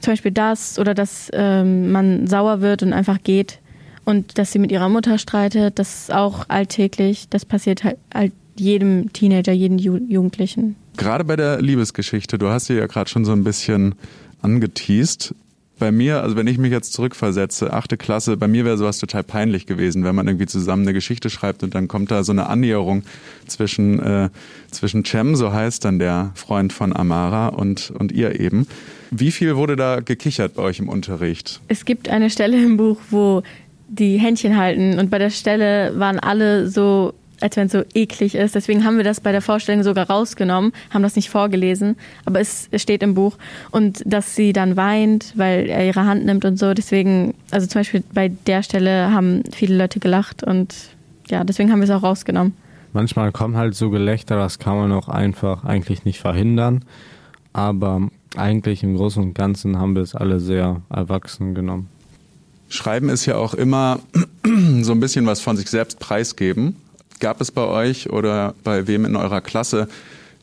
zum 0.00 0.12
Beispiel 0.12 0.32
das 0.32 0.78
oder 0.78 0.94
dass 0.94 1.30
ähm, 1.32 1.92
man 1.92 2.26
sauer 2.26 2.60
wird 2.60 2.82
und 2.82 2.92
einfach 2.92 3.22
geht 3.22 3.60
und 4.04 4.38
dass 4.38 4.52
sie 4.52 4.58
mit 4.58 4.70
ihrer 4.70 4.88
Mutter 4.88 5.18
streitet, 5.18 5.78
das 5.78 6.02
ist 6.02 6.14
auch 6.14 6.48
alltäglich. 6.48 7.28
Das 7.28 7.44
passiert 7.44 7.84
halt, 7.84 7.98
halt 8.14 8.32
jedem 8.58 9.12
Teenager, 9.12 9.52
jedem 9.52 9.78
Ju 9.78 9.98
Jugendlichen. 10.08 10.76
Gerade 10.96 11.24
bei 11.24 11.36
der 11.36 11.60
Liebesgeschichte, 11.60 12.38
du 12.38 12.48
hast 12.48 12.66
sie 12.66 12.74
ja 12.74 12.86
gerade 12.86 13.10
schon 13.10 13.24
so 13.24 13.32
ein 13.32 13.44
bisschen 13.44 13.94
angeteased 14.46 15.34
bei 15.78 15.92
mir, 15.92 16.22
also 16.22 16.36
wenn 16.36 16.46
ich 16.46 16.56
mich 16.56 16.72
jetzt 16.72 16.94
zurückversetze, 16.94 17.72
achte 17.72 17.98
Klasse, 17.98 18.36
bei 18.36 18.48
mir 18.48 18.64
wäre 18.64 18.78
sowas 18.78 18.98
total 18.98 19.22
peinlich 19.22 19.66
gewesen, 19.66 20.04
wenn 20.04 20.14
man 20.14 20.26
irgendwie 20.26 20.46
zusammen 20.46 20.82
eine 20.82 20.94
Geschichte 20.94 21.28
schreibt 21.28 21.62
und 21.62 21.74
dann 21.74 21.86
kommt 21.86 22.10
da 22.10 22.24
so 22.24 22.32
eine 22.32 22.46
Annäherung 22.46 23.02
zwischen, 23.46 24.00
äh, 24.00 24.30
zwischen 24.70 25.04
Cem, 25.04 25.36
so 25.36 25.52
heißt 25.52 25.84
dann 25.84 25.98
der 25.98 26.30
Freund 26.34 26.72
von 26.72 26.96
Amara 26.96 27.48
und, 27.48 27.90
und 27.90 28.10
ihr 28.12 28.40
eben. 28.40 28.66
Wie 29.10 29.30
viel 29.30 29.56
wurde 29.56 29.76
da 29.76 30.00
gekichert 30.00 30.54
bei 30.54 30.62
euch 30.62 30.78
im 30.78 30.88
Unterricht? 30.88 31.60
Es 31.68 31.84
gibt 31.84 32.08
eine 32.08 32.30
Stelle 32.30 32.56
im 32.56 32.78
Buch, 32.78 32.98
wo 33.10 33.42
die 33.88 34.16
Händchen 34.16 34.56
halten 34.56 34.98
und 34.98 35.10
bei 35.10 35.18
der 35.18 35.30
Stelle 35.30 35.92
waren 35.98 36.18
alle 36.18 36.68
so 36.70 37.12
als 37.40 37.56
wenn 37.56 37.66
es 37.66 37.72
so 37.72 37.82
eklig 37.94 38.34
ist. 38.34 38.54
Deswegen 38.54 38.84
haben 38.84 38.96
wir 38.96 39.04
das 39.04 39.20
bei 39.20 39.32
der 39.32 39.42
Vorstellung 39.42 39.82
sogar 39.82 40.08
rausgenommen, 40.08 40.72
haben 40.90 41.02
das 41.02 41.16
nicht 41.16 41.30
vorgelesen, 41.30 41.96
aber 42.24 42.40
es, 42.40 42.68
es 42.70 42.82
steht 42.82 43.02
im 43.02 43.14
Buch. 43.14 43.36
Und 43.70 44.02
dass 44.06 44.34
sie 44.34 44.52
dann 44.52 44.76
weint, 44.76 45.32
weil 45.36 45.68
er 45.68 45.84
ihre 45.86 46.04
Hand 46.04 46.24
nimmt 46.24 46.44
und 46.44 46.58
so. 46.58 46.74
Deswegen, 46.74 47.34
also 47.50 47.66
zum 47.66 47.80
Beispiel 47.80 48.02
bei 48.12 48.28
der 48.28 48.62
Stelle 48.62 49.12
haben 49.12 49.42
viele 49.52 49.76
Leute 49.76 50.00
gelacht 50.00 50.42
und 50.42 50.74
ja, 51.28 51.44
deswegen 51.44 51.70
haben 51.72 51.80
wir 51.80 51.84
es 51.84 51.90
auch 51.90 52.02
rausgenommen. 52.02 52.54
Manchmal 52.92 53.32
kommen 53.32 53.56
halt 53.56 53.74
so 53.74 53.90
Gelächter, 53.90 54.36
das 54.36 54.58
kann 54.58 54.76
man 54.76 54.92
auch 54.92 55.08
einfach 55.08 55.64
eigentlich 55.64 56.04
nicht 56.04 56.20
verhindern. 56.20 56.84
Aber 57.52 58.08
eigentlich 58.36 58.82
im 58.82 58.96
Großen 58.96 59.22
und 59.22 59.34
Ganzen 59.34 59.78
haben 59.78 59.94
wir 59.94 60.02
es 60.02 60.14
alle 60.14 60.40
sehr 60.40 60.82
erwachsen 60.90 61.54
genommen. 61.54 61.88
Schreiben 62.68 63.08
ist 63.08 63.26
ja 63.26 63.36
auch 63.36 63.54
immer 63.54 64.00
so 64.82 64.92
ein 64.92 65.00
bisschen 65.00 65.26
was 65.26 65.40
von 65.40 65.56
sich 65.56 65.70
selbst 65.70 66.00
preisgeben. 66.00 66.76
Gab 67.20 67.40
es 67.40 67.50
bei 67.50 67.64
euch 67.64 68.10
oder 68.10 68.54
bei 68.64 68.86
wem 68.86 69.04
in 69.04 69.16
eurer 69.16 69.40
Klasse 69.40 69.88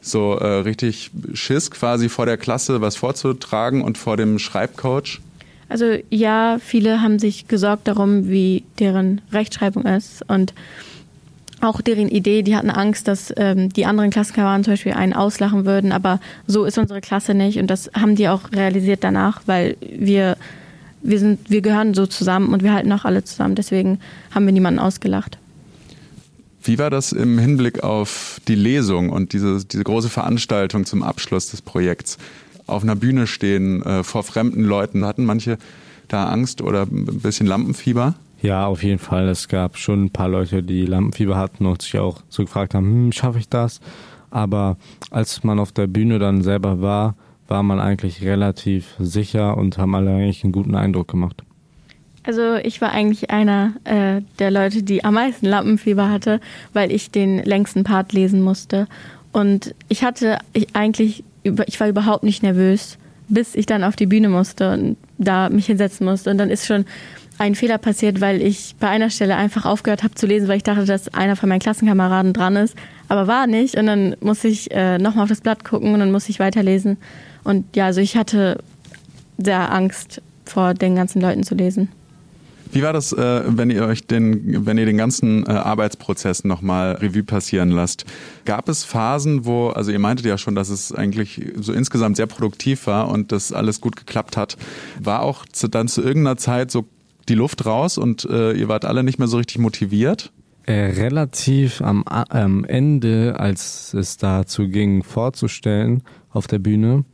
so 0.01 0.35
äh, 0.35 0.45
richtig 0.59 1.11
Schiss 1.33 1.71
quasi 1.71 2.09
vor 2.09 2.25
der 2.25 2.37
Klasse 2.37 2.81
was 2.81 2.95
vorzutragen 2.95 3.81
und 3.81 3.97
vor 3.97 4.17
dem 4.17 4.39
Schreibcoach? 4.39 5.21
Also 5.69 5.97
ja, 6.09 6.57
viele 6.59 7.01
haben 7.01 7.19
sich 7.19 7.47
gesorgt 7.47 7.87
darum, 7.87 8.29
wie 8.29 8.63
deren 8.79 9.21
Rechtschreibung 9.31 9.85
ist 9.85 10.23
und 10.27 10.53
auch 11.61 11.81
deren 11.81 12.09
Idee, 12.09 12.41
die 12.43 12.55
hatten 12.55 12.69
Angst, 12.69 13.07
dass 13.07 13.33
ähm, 13.37 13.71
die 13.71 13.85
anderen 13.85 14.09
Klassenkameraden 14.09 14.65
zum 14.65 14.73
Beispiel 14.73 14.93
einen 14.93 15.13
auslachen 15.13 15.65
würden, 15.65 15.93
aber 15.93 16.19
so 16.45 16.65
ist 16.65 16.77
unsere 16.77 16.99
Klasse 16.99 17.33
nicht 17.33 17.57
und 17.57 17.67
das 17.67 17.89
haben 17.93 18.15
die 18.15 18.27
auch 18.27 18.51
realisiert 18.51 19.03
danach, 19.03 19.41
weil 19.45 19.77
wir 19.81 20.37
wir 21.01 21.19
sind 21.19 21.49
wir 21.49 21.61
gehören 21.61 21.93
so 21.93 22.05
zusammen 22.05 22.53
und 22.53 22.63
wir 22.63 22.73
halten 22.73 22.91
auch 22.91 23.05
alle 23.05 23.23
zusammen, 23.23 23.55
deswegen 23.55 23.99
haben 24.31 24.45
wir 24.45 24.53
niemanden 24.53 24.79
ausgelacht. 24.79 25.37
Wie 26.65 26.79
war 26.79 26.89
das 26.89 27.11
im 27.11 27.37
Hinblick 27.37 27.83
auf 27.83 28.39
die 28.47 28.55
Lesung 28.55 29.09
und 29.09 29.33
diese, 29.33 29.65
diese 29.65 29.83
große 29.83 30.09
Veranstaltung 30.09 30.85
zum 30.85 31.03
Abschluss 31.03 31.51
des 31.51 31.61
Projekts? 31.61 32.17
Auf 32.67 32.83
einer 32.83 32.95
Bühne 32.95 33.27
stehen, 33.27 33.83
äh, 33.83 34.03
vor 34.03 34.23
fremden 34.23 34.63
Leuten. 34.63 35.03
Hatten 35.03 35.25
manche 35.25 35.57
da 36.07 36.29
Angst 36.29 36.61
oder 36.61 36.83
ein 36.83 37.19
bisschen 37.19 37.47
Lampenfieber? 37.47 38.15
Ja, 38.41 38.65
auf 38.65 38.81
jeden 38.81 38.99
Fall. 38.99 39.27
Es 39.27 39.49
gab 39.49 39.77
schon 39.77 40.05
ein 40.05 40.09
paar 40.11 40.29
Leute, 40.29 40.63
die 40.63 40.85
Lampenfieber 40.85 41.35
hatten 41.35 41.65
und 41.65 41.81
sich 41.81 41.99
auch 41.99 42.21
so 42.29 42.45
gefragt 42.45 42.73
haben, 42.75 42.85
hm, 42.85 43.11
schaffe 43.11 43.39
ich 43.39 43.49
das? 43.49 43.81
Aber 44.31 44.77
als 45.11 45.43
man 45.43 45.59
auf 45.59 45.73
der 45.73 45.87
Bühne 45.87 46.17
dann 46.17 46.43
selber 46.43 46.81
war, 46.81 47.15
war 47.49 47.61
man 47.61 47.81
eigentlich 47.81 48.23
relativ 48.23 48.95
sicher 48.99 49.57
und 49.57 49.77
haben 49.77 49.95
alle 49.95 50.11
eigentlich 50.11 50.45
einen 50.45 50.53
guten 50.53 50.75
Eindruck 50.75 51.09
gemacht. 51.09 51.43
Also 52.23 52.55
ich 52.55 52.79
war 52.79 52.91
eigentlich 52.91 53.31
einer 53.31 53.73
äh, 53.83 54.21
der 54.39 54.49
Leute, 54.49 54.81
die 54.81 55.03
am 55.03 55.15
meisten 55.15 55.45
Lampenfieber 55.45 56.09
hatte, 56.09 56.39
weil 56.71 56.91
ich 56.91 57.11
den 57.11 57.43
längsten 57.43 57.83
Part 57.83 58.13
lesen 58.13 58.41
musste. 58.41 58.87
Und 59.33 59.75
ich 59.89 60.03
hatte 60.03 60.37
ich 60.53 60.73
eigentlich, 60.73 61.23
ich 61.43 61.79
war 61.79 61.89
überhaupt 61.89 62.23
nicht 62.23 62.41
nervös, 62.43 62.97
bis 63.27 63.55
ich 63.55 63.65
dann 63.65 63.83
auf 63.83 63.95
die 63.95 64.05
Bühne 64.05 64.29
musste 64.29 64.71
und 64.71 64.97
da 65.17 65.49
mich 65.49 65.65
hinsetzen 65.65 66.05
musste. 66.05 66.29
Und 66.29 66.37
dann 66.37 66.49
ist 66.49 66.65
schon 66.65 66.85
ein 67.39 67.55
Fehler 67.55 67.77
passiert, 67.77 68.21
weil 68.21 68.41
ich 68.41 68.75
bei 68.79 68.87
einer 68.87 69.09
Stelle 69.09 69.35
einfach 69.35 69.65
aufgehört 69.65 70.03
habe 70.03 70.15
zu 70.15 70.27
lesen, 70.27 70.47
weil 70.47 70.57
ich 70.57 70.63
dachte, 70.63 70.85
dass 70.85 71.13
einer 71.13 71.35
von 71.35 71.49
meinen 71.49 71.59
Klassenkameraden 71.59 72.31
dran 72.31 72.55
ist, 72.55 72.75
aber 73.09 73.27
war 73.27 73.47
nicht. 73.47 73.75
Und 73.75 73.87
dann 73.87 74.15
musste 74.21 74.47
ich 74.47 74.71
äh, 74.71 74.97
nochmal 74.97 75.23
auf 75.23 75.29
das 75.29 75.41
Blatt 75.41 75.65
gucken 75.65 75.93
und 75.93 75.99
dann 75.99 76.11
musste 76.11 76.29
ich 76.29 76.39
weiterlesen. 76.39 76.97
Und 77.43 77.75
ja, 77.75 77.87
also 77.87 77.99
ich 77.99 78.15
hatte 78.15 78.59
sehr 79.37 79.73
Angst 79.73 80.21
vor 80.45 80.73
den 80.73 80.95
ganzen 80.95 81.21
Leuten 81.21 81.43
zu 81.43 81.55
lesen. 81.55 81.89
Wie 82.73 82.81
war 82.81 82.91
das, 82.91 83.13
äh, 83.13 83.43
wenn 83.45 83.69
ihr 83.69 83.85
euch 83.85 84.07
den, 84.07 84.65
wenn 84.65 84.79
ihr 84.79 84.87
den 84.87 84.97
ganzen 84.97 85.45
äh, 85.45 85.51
Arbeitsprozess 85.51 86.43
nochmal 86.43 86.93
Revue 86.93 87.23
passieren 87.23 87.69
lasst? 87.69 88.05
Gab 88.45 88.67
es 88.67 88.83
Phasen, 88.83 89.45
wo, 89.45 89.69
also 89.69 89.91
ihr 89.91 89.99
meintet 89.99 90.25
ja 90.25 90.39
schon, 90.39 90.55
dass 90.55 90.69
es 90.69 90.91
eigentlich 90.91 91.53
so 91.55 91.71
insgesamt 91.71 92.17
sehr 92.17 92.25
produktiv 92.25 92.87
war 92.87 93.09
und 93.09 93.31
das 93.31 93.53
alles 93.53 93.79
gut 93.79 93.95
geklappt 93.95 94.37
hat. 94.37 94.57
War 94.99 95.21
auch 95.21 95.45
zu, 95.45 95.67
dann 95.67 95.87
zu 95.87 96.01
irgendeiner 96.01 96.37
Zeit 96.37 96.71
so 96.71 96.85
die 97.29 97.35
Luft 97.35 97.65
raus 97.65 97.99
und 97.99 98.25
äh, 98.25 98.53
ihr 98.53 98.67
wart 98.67 98.85
alle 98.85 99.03
nicht 99.03 99.19
mehr 99.19 99.27
so 99.27 99.37
richtig 99.37 99.59
motiviert? 99.59 100.31
Äh, 100.65 100.73
relativ 100.73 101.81
am, 101.81 102.03
am 102.07 102.63
Ende, 102.65 103.35
als 103.37 103.93
es 103.93 104.17
dazu 104.17 104.67
ging, 104.67 105.03
vorzustellen 105.03 106.03
auf 106.31 106.47
der 106.47 106.59
Bühne, 106.59 107.05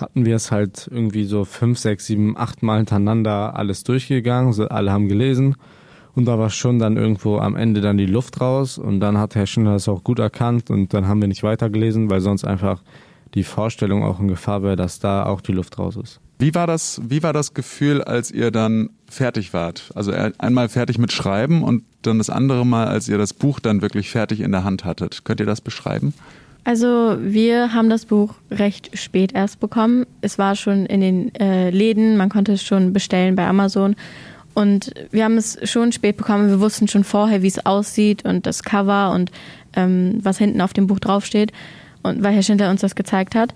hatten 0.00 0.24
wir 0.24 0.36
es 0.36 0.50
halt 0.50 0.88
irgendwie 0.90 1.24
so 1.24 1.44
fünf, 1.44 1.78
sechs, 1.78 2.06
sieben, 2.06 2.36
acht 2.36 2.62
Mal 2.62 2.78
hintereinander 2.78 3.56
alles 3.56 3.84
durchgegangen, 3.84 4.52
so 4.52 4.68
alle 4.68 4.92
haben 4.92 5.08
gelesen 5.08 5.56
und 6.14 6.24
da 6.26 6.38
war 6.38 6.50
schon 6.50 6.78
dann 6.78 6.96
irgendwo 6.96 7.38
am 7.38 7.56
Ende 7.56 7.80
dann 7.80 7.96
die 7.96 8.06
Luft 8.06 8.40
raus 8.40 8.78
und 8.78 9.00
dann 9.00 9.18
hat 9.18 9.34
Herr 9.34 9.46
Schindler 9.46 9.74
das 9.74 9.88
auch 9.88 10.04
gut 10.04 10.18
erkannt 10.18 10.70
und 10.70 10.92
dann 10.92 11.06
haben 11.06 11.20
wir 11.20 11.28
nicht 11.28 11.42
weitergelesen, 11.42 12.10
weil 12.10 12.20
sonst 12.20 12.44
einfach 12.44 12.82
die 13.34 13.44
Vorstellung 13.44 14.02
auch 14.02 14.18
in 14.18 14.28
Gefahr 14.28 14.62
wäre, 14.62 14.76
dass 14.76 14.98
da 14.98 15.24
auch 15.24 15.40
die 15.40 15.52
Luft 15.52 15.78
raus 15.78 15.96
ist. 15.96 16.20
Wie 16.38 16.54
war 16.54 16.66
das, 16.66 17.00
wie 17.04 17.22
war 17.22 17.32
das 17.32 17.54
Gefühl, 17.54 18.02
als 18.02 18.30
ihr 18.30 18.50
dann 18.50 18.90
fertig 19.08 19.52
wart? 19.52 19.90
Also 19.94 20.10
einmal 20.10 20.68
fertig 20.68 20.98
mit 20.98 21.12
Schreiben 21.12 21.62
und 21.62 21.84
dann 22.02 22.18
das 22.18 22.30
andere 22.30 22.64
Mal, 22.66 22.88
als 22.88 23.08
ihr 23.08 23.18
das 23.18 23.34
Buch 23.34 23.60
dann 23.60 23.82
wirklich 23.82 24.10
fertig 24.10 24.40
in 24.40 24.50
der 24.50 24.64
Hand 24.64 24.84
hattet. 24.84 25.24
Könnt 25.24 25.40
ihr 25.40 25.46
das 25.46 25.60
beschreiben? 25.60 26.14
Also 26.64 27.16
wir 27.20 27.72
haben 27.72 27.88
das 27.88 28.06
Buch 28.06 28.34
recht 28.50 28.96
spät 28.98 29.32
erst 29.32 29.60
bekommen. 29.60 30.06
Es 30.20 30.38
war 30.38 30.56
schon 30.56 30.86
in 30.86 31.00
den 31.00 31.34
äh, 31.36 31.70
Läden, 31.70 32.16
man 32.16 32.28
konnte 32.28 32.52
es 32.52 32.62
schon 32.62 32.92
bestellen 32.92 33.34
bei 33.34 33.46
Amazon. 33.46 33.96
Und 34.52 34.92
wir 35.10 35.24
haben 35.24 35.36
es 35.36 35.58
schon 35.68 35.92
spät 35.92 36.16
bekommen. 36.16 36.48
Wir 36.48 36.60
wussten 36.60 36.88
schon 36.88 37.04
vorher, 37.04 37.42
wie 37.42 37.46
es 37.46 37.64
aussieht 37.64 38.24
und 38.24 38.46
das 38.46 38.62
Cover 38.62 39.12
und 39.12 39.30
ähm, 39.74 40.18
was 40.22 40.38
hinten 40.38 40.60
auf 40.60 40.72
dem 40.72 40.86
Buch 40.86 40.98
draufsteht. 40.98 41.52
Und 42.02 42.22
weil 42.22 42.34
Herr 42.34 42.42
Schindler 42.42 42.70
uns 42.70 42.80
das 42.80 42.94
gezeigt 42.94 43.34
hat. 43.34 43.54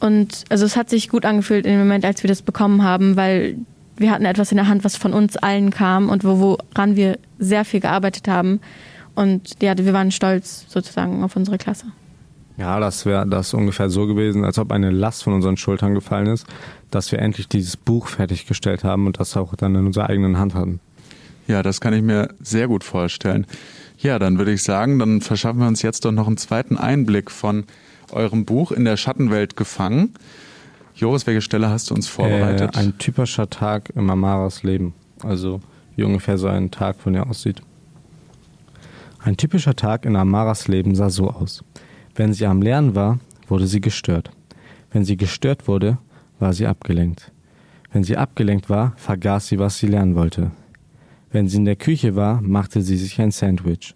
Und 0.00 0.44
also 0.48 0.64
es 0.64 0.76
hat 0.76 0.90
sich 0.90 1.08
gut 1.08 1.24
angefühlt 1.24 1.66
in 1.66 1.72
dem 1.72 1.80
Moment, 1.80 2.04
als 2.04 2.22
wir 2.22 2.28
das 2.28 2.42
bekommen 2.42 2.82
haben, 2.82 3.16
weil 3.16 3.56
wir 3.96 4.10
hatten 4.10 4.26
etwas 4.26 4.52
in 4.52 4.56
der 4.56 4.68
Hand, 4.68 4.84
was 4.84 4.96
von 4.96 5.14
uns 5.14 5.36
allen 5.36 5.70
kam 5.70 6.10
und 6.10 6.22
wo, 6.22 6.58
woran 6.74 6.96
wir 6.96 7.18
sehr 7.38 7.64
viel 7.64 7.80
gearbeitet 7.80 8.28
haben. 8.28 8.60
Und 9.14 9.62
ja, 9.62 9.76
wir 9.76 9.92
waren 9.94 10.10
stolz 10.10 10.66
sozusagen 10.68 11.24
auf 11.24 11.34
unsere 11.34 11.56
Klasse. 11.56 11.86
Ja, 12.58 12.80
das 12.80 13.04
wäre 13.04 13.26
das 13.26 13.52
ungefähr 13.52 13.90
so 13.90 14.06
gewesen, 14.06 14.44
als 14.44 14.58
ob 14.58 14.72
eine 14.72 14.90
Last 14.90 15.24
von 15.24 15.34
unseren 15.34 15.56
Schultern 15.56 15.94
gefallen 15.94 16.26
ist, 16.26 16.46
dass 16.90 17.12
wir 17.12 17.18
endlich 17.18 17.48
dieses 17.48 17.76
Buch 17.76 18.08
fertiggestellt 18.08 18.82
haben 18.82 19.06
und 19.06 19.20
das 19.20 19.36
auch 19.36 19.54
dann 19.54 19.74
in 19.74 19.86
unserer 19.86 20.08
eigenen 20.08 20.38
Hand 20.38 20.54
hatten. 20.54 20.80
Ja, 21.46 21.62
das 21.62 21.80
kann 21.80 21.92
ich 21.92 22.02
mir 22.02 22.34
sehr 22.40 22.66
gut 22.66 22.82
vorstellen. 22.82 23.46
Ja, 23.98 24.18
dann 24.18 24.38
würde 24.38 24.52
ich 24.52 24.62
sagen, 24.62 24.98
dann 24.98 25.20
verschaffen 25.20 25.60
wir 25.60 25.68
uns 25.68 25.82
jetzt 25.82 26.04
doch 26.04 26.12
noch 26.12 26.26
einen 26.26 26.38
zweiten 26.38 26.76
Einblick 26.76 27.30
von 27.30 27.64
eurem 28.10 28.44
Buch 28.44 28.72
in 28.72 28.84
der 28.84 28.96
Schattenwelt 28.96 29.56
gefangen. 29.56 30.14
Joris, 30.94 31.26
welche 31.26 31.42
Stelle 31.42 31.68
hast 31.68 31.90
du 31.90 31.94
uns 31.94 32.08
vorbereitet? 32.08 32.74
Äh, 32.74 32.80
ein 32.80 32.98
typischer 32.98 33.50
Tag 33.50 33.90
im 33.94 34.08
Amaras 34.08 34.62
Leben. 34.62 34.94
Also 35.22 35.60
wie 35.94 36.04
ungefähr 36.04 36.38
so 36.38 36.46
ein 36.46 36.70
Tag 36.70 36.96
von 37.00 37.14
ihr 37.14 37.26
aussieht. 37.26 37.60
Ein 39.18 39.36
typischer 39.36 39.74
Tag 39.76 40.04
in 40.04 40.16
Amaras 40.16 40.68
Leben 40.68 40.94
sah 40.94 41.10
so 41.10 41.30
aus. 41.30 41.64
Wenn 42.16 42.32
sie 42.32 42.46
am 42.46 42.62
Lernen 42.62 42.94
war, 42.94 43.18
wurde 43.46 43.66
sie 43.66 43.82
gestört. 43.82 44.30
Wenn 44.90 45.04
sie 45.04 45.18
gestört 45.18 45.68
wurde, 45.68 45.98
war 46.38 46.54
sie 46.54 46.66
abgelenkt. 46.66 47.30
Wenn 47.92 48.04
sie 48.04 48.16
abgelenkt 48.16 48.70
war, 48.70 48.94
vergaß 48.96 49.48
sie, 49.48 49.58
was 49.58 49.78
sie 49.78 49.86
lernen 49.86 50.14
wollte. 50.14 50.50
Wenn 51.30 51.46
sie 51.46 51.58
in 51.58 51.66
der 51.66 51.76
Küche 51.76 52.16
war, 52.16 52.40
machte 52.40 52.80
sie 52.80 52.96
sich 52.96 53.20
ein 53.20 53.32
Sandwich. 53.32 53.94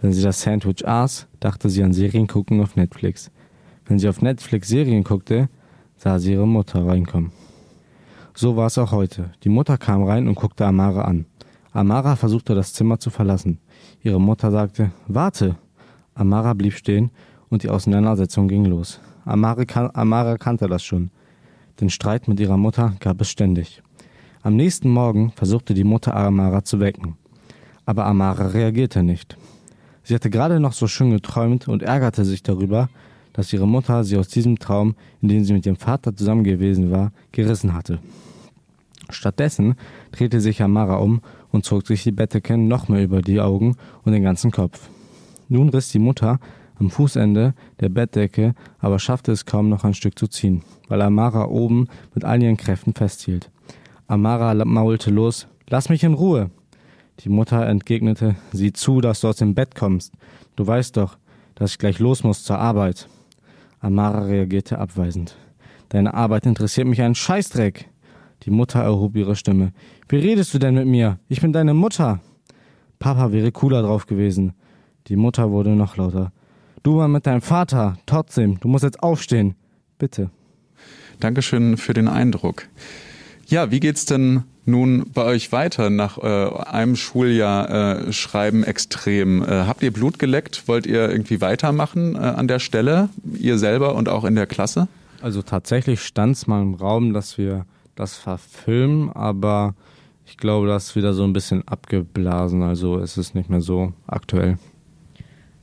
Wenn 0.00 0.12
sie 0.12 0.22
das 0.22 0.42
Sandwich 0.42 0.86
aß, 0.86 1.26
dachte 1.40 1.68
sie 1.68 1.82
an 1.82 1.92
Serien 1.92 2.28
gucken 2.28 2.60
auf 2.60 2.76
Netflix. 2.76 3.32
Wenn 3.86 3.98
sie 3.98 4.08
auf 4.08 4.22
Netflix 4.22 4.68
Serien 4.68 5.02
guckte, 5.02 5.48
sah 5.96 6.20
sie 6.20 6.32
ihre 6.32 6.46
Mutter 6.46 6.86
reinkommen. 6.86 7.32
So 8.34 8.56
war 8.56 8.66
es 8.66 8.78
auch 8.78 8.92
heute. 8.92 9.32
Die 9.42 9.48
Mutter 9.48 9.76
kam 9.76 10.04
rein 10.04 10.28
und 10.28 10.36
guckte 10.36 10.66
Amara 10.66 11.02
an. 11.02 11.26
Amara 11.72 12.14
versuchte 12.14 12.54
das 12.54 12.72
Zimmer 12.72 13.00
zu 13.00 13.10
verlassen. 13.10 13.58
Ihre 14.04 14.20
Mutter 14.20 14.52
sagte, 14.52 14.92
warte. 15.08 15.56
Amara 16.14 16.54
blieb 16.54 16.74
stehen 16.74 17.10
und 17.50 17.62
die 17.62 17.68
Auseinandersetzung 17.68 18.48
ging 18.48 18.64
los. 18.64 19.00
Amara, 19.24 19.64
kan 19.64 19.90
Amara 19.94 20.36
kannte 20.36 20.68
das 20.68 20.84
schon. 20.84 21.10
Den 21.80 21.90
Streit 21.90 22.28
mit 22.28 22.40
ihrer 22.40 22.56
Mutter 22.56 22.94
gab 23.00 23.20
es 23.20 23.28
ständig. 23.28 23.82
Am 24.42 24.56
nächsten 24.56 24.88
Morgen 24.90 25.32
versuchte 25.32 25.74
die 25.74 25.84
Mutter 25.84 26.14
Amara 26.14 26.64
zu 26.64 26.80
wecken. 26.80 27.16
Aber 27.84 28.06
Amara 28.06 28.46
reagierte 28.46 29.02
nicht. 29.02 29.36
Sie 30.02 30.14
hatte 30.14 30.30
gerade 30.30 30.60
noch 30.60 30.72
so 30.72 30.86
schön 30.86 31.10
geträumt 31.10 31.66
und 31.66 31.82
ärgerte 31.82 32.24
sich 32.24 32.42
darüber, 32.42 32.88
dass 33.32 33.52
ihre 33.52 33.66
Mutter 33.66 34.04
sie 34.04 34.16
aus 34.16 34.28
diesem 34.28 34.58
Traum, 34.58 34.94
in 35.20 35.28
dem 35.28 35.44
sie 35.44 35.52
mit 35.52 35.66
ihrem 35.66 35.76
Vater 35.76 36.14
zusammen 36.14 36.44
gewesen 36.44 36.90
war, 36.90 37.12
gerissen 37.32 37.74
hatte. 37.74 37.98
Stattdessen 39.10 39.74
drehte 40.12 40.40
sich 40.40 40.62
Amara 40.62 40.96
um 40.96 41.20
und 41.50 41.64
zog 41.64 41.86
sich 41.86 42.02
die 42.02 42.12
Bettdecke 42.12 42.56
noch 42.56 42.88
mehr 42.88 43.02
über 43.02 43.22
die 43.22 43.40
Augen 43.40 43.76
und 44.04 44.12
den 44.12 44.22
ganzen 44.22 44.50
Kopf. 44.50 44.88
Nun 45.48 45.68
riss 45.68 45.90
die 45.90 45.98
Mutter 45.98 46.40
am 46.78 46.90
Fußende 46.90 47.54
der 47.80 47.88
Bettdecke, 47.88 48.54
aber 48.78 48.98
schaffte 48.98 49.32
es 49.32 49.46
kaum 49.46 49.68
noch 49.68 49.84
ein 49.84 49.94
Stück 49.94 50.18
zu 50.18 50.26
ziehen, 50.26 50.62
weil 50.88 51.02
Amara 51.02 51.46
oben 51.46 51.88
mit 52.14 52.24
all 52.24 52.42
ihren 52.42 52.56
Kräften 52.56 52.94
festhielt. 52.94 53.50
Amara 54.06 54.54
maulte 54.64 55.10
los, 55.10 55.48
Lass 55.68 55.88
mich 55.88 56.04
in 56.04 56.14
Ruhe. 56.14 56.50
Die 57.20 57.28
Mutter 57.28 57.66
entgegnete, 57.66 58.36
Sieh 58.52 58.72
zu, 58.72 59.00
dass 59.00 59.20
du 59.20 59.28
aus 59.28 59.36
dem 59.36 59.54
Bett 59.54 59.74
kommst. 59.74 60.12
Du 60.54 60.64
weißt 60.66 60.96
doch, 60.96 61.18
dass 61.56 61.72
ich 61.72 61.78
gleich 61.78 61.98
los 61.98 62.22
muss 62.22 62.44
zur 62.44 62.58
Arbeit. 62.58 63.08
Amara 63.80 64.20
reagierte 64.20 64.78
abweisend. 64.78 65.36
Deine 65.88 66.14
Arbeit 66.14 66.46
interessiert 66.46 66.86
mich 66.86 67.02
einen 67.02 67.14
Scheißdreck. 67.14 67.88
Die 68.42 68.50
Mutter 68.50 68.80
erhob 68.80 69.16
ihre 69.16 69.34
Stimme. 69.34 69.72
Wie 70.08 70.16
redest 70.16 70.54
du 70.54 70.58
denn 70.58 70.74
mit 70.74 70.86
mir? 70.86 71.18
Ich 71.28 71.40
bin 71.40 71.52
deine 71.52 71.74
Mutter. 71.74 72.20
Papa 72.98 73.32
wäre 73.32 73.50
cooler 73.50 73.82
drauf 73.82 74.06
gewesen. 74.06 74.52
Die 75.08 75.16
Mutter 75.16 75.50
wurde 75.50 75.70
noch 75.70 75.96
lauter. 75.96 76.32
Du 76.86 76.94
mal 76.94 77.08
mit 77.08 77.26
deinem 77.26 77.42
Vater. 77.42 77.98
Trotzdem, 78.06 78.60
du 78.60 78.68
musst 78.68 78.84
jetzt 78.84 79.02
aufstehen. 79.02 79.56
Bitte. 79.98 80.30
Dankeschön 81.18 81.78
für 81.78 81.94
den 81.94 82.06
Eindruck. 82.06 82.68
Ja, 83.48 83.72
wie 83.72 83.80
geht's 83.80 84.04
denn 84.04 84.44
nun 84.66 85.10
bei 85.12 85.24
euch 85.24 85.50
weiter 85.50 85.90
nach 85.90 86.16
äh, 86.18 86.48
einem 86.64 86.94
Schuljahr 86.94 88.06
äh, 88.06 88.12
Schreiben 88.12 88.62
extrem? 88.62 89.42
Äh, 89.42 89.64
habt 89.66 89.82
ihr 89.82 89.92
Blut 89.92 90.20
geleckt? 90.20 90.68
Wollt 90.68 90.86
ihr 90.86 91.10
irgendwie 91.10 91.40
weitermachen 91.40 92.14
äh, 92.14 92.18
an 92.18 92.46
der 92.46 92.60
Stelle, 92.60 93.08
ihr 93.36 93.58
selber 93.58 93.96
und 93.96 94.08
auch 94.08 94.22
in 94.22 94.36
der 94.36 94.46
Klasse? 94.46 94.86
Also 95.20 95.42
tatsächlich 95.42 96.02
stand 96.02 96.36
es 96.36 96.46
mal 96.46 96.62
im 96.62 96.74
Raum, 96.74 97.12
dass 97.12 97.36
wir 97.36 97.66
das 97.96 98.14
verfilmen, 98.14 99.10
aber 99.10 99.74
ich 100.24 100.36
glaube, 100.36 100.68
das 100.68 100.90
ist 100.90 100.94
wieder 100.94 101.14
so 101.14 101.24
ein 101.24 101.32
bisschen 101.32 101.66
abgeblasen. 101.66 102.62
Also 102.62 103.00
es 103.00 103.18
ist 103.18 103.34
nicht 103.34 103.50
mehr 103.50 103.60
so 103.60 103.92
aktuell. 104.06 104.56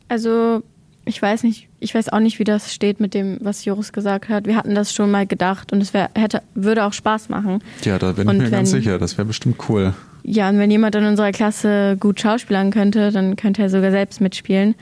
Also 0.09 0.63
ich 1.06 1.22
weiß 1.22 1.44
nicht, 1.44 1.68
ich 1.80 1.94
weiß 1.94 2.10
auch 2.10 2.20
nicht, 2.20 2.39
wie 2.39 2.44
das 2.44 2.74
steht 2.74 3.00
mit 3.00 3.13
dem, 3.13 3.38
was 3.42 3.66
Joris 3.66 3.92
gesagt 3.92 4.30
hat. 4.30 4.46
Wir 4.46 4.56
hatten 4.56 4.74
das 4.74 4.94
schon 4.94 5.12
mal 5.12 5.28
gedacht 5.28 5.74
und 5.74 5.82
es 5.82 5.94
wär, 5.94 6.10
hätte, 6.16 6.42
würde 6.56 6.86
auch 6.86 6.94
Spaß 6.94 7.30
machen. 7.30 7.60
Ja, 7.84 8.00
da 8.00 8.13
bin 8.13 8.28
ich 8.28 8.34
mir 8.34 8.44
wenn, 8.46 8.52
ganz 8.52 8.72
sicher. 8.72 8.98
Das 8.98 9.18
wäre 9.18 9.26
bestimmt 9.26 9.58
cool. 9.70 9.94
Ja, 10.24 10.50
und 10.50 10.60
wenn 10.60 10.72
jemand 10.72 10.96
in 10.96 11.04
unserer 11.04 11.32
Klasse 11.32 11.98
gut 12.00 12.22
schauspielern 12.22 12.72
könnte, 12.72 13.12
dann 13.12 13.36
könnte 13.36 13.62
er 13.62 13.70
sogar 13.70 13.92
selbst 13.92 14.22
mitspielen. 14.22 14.76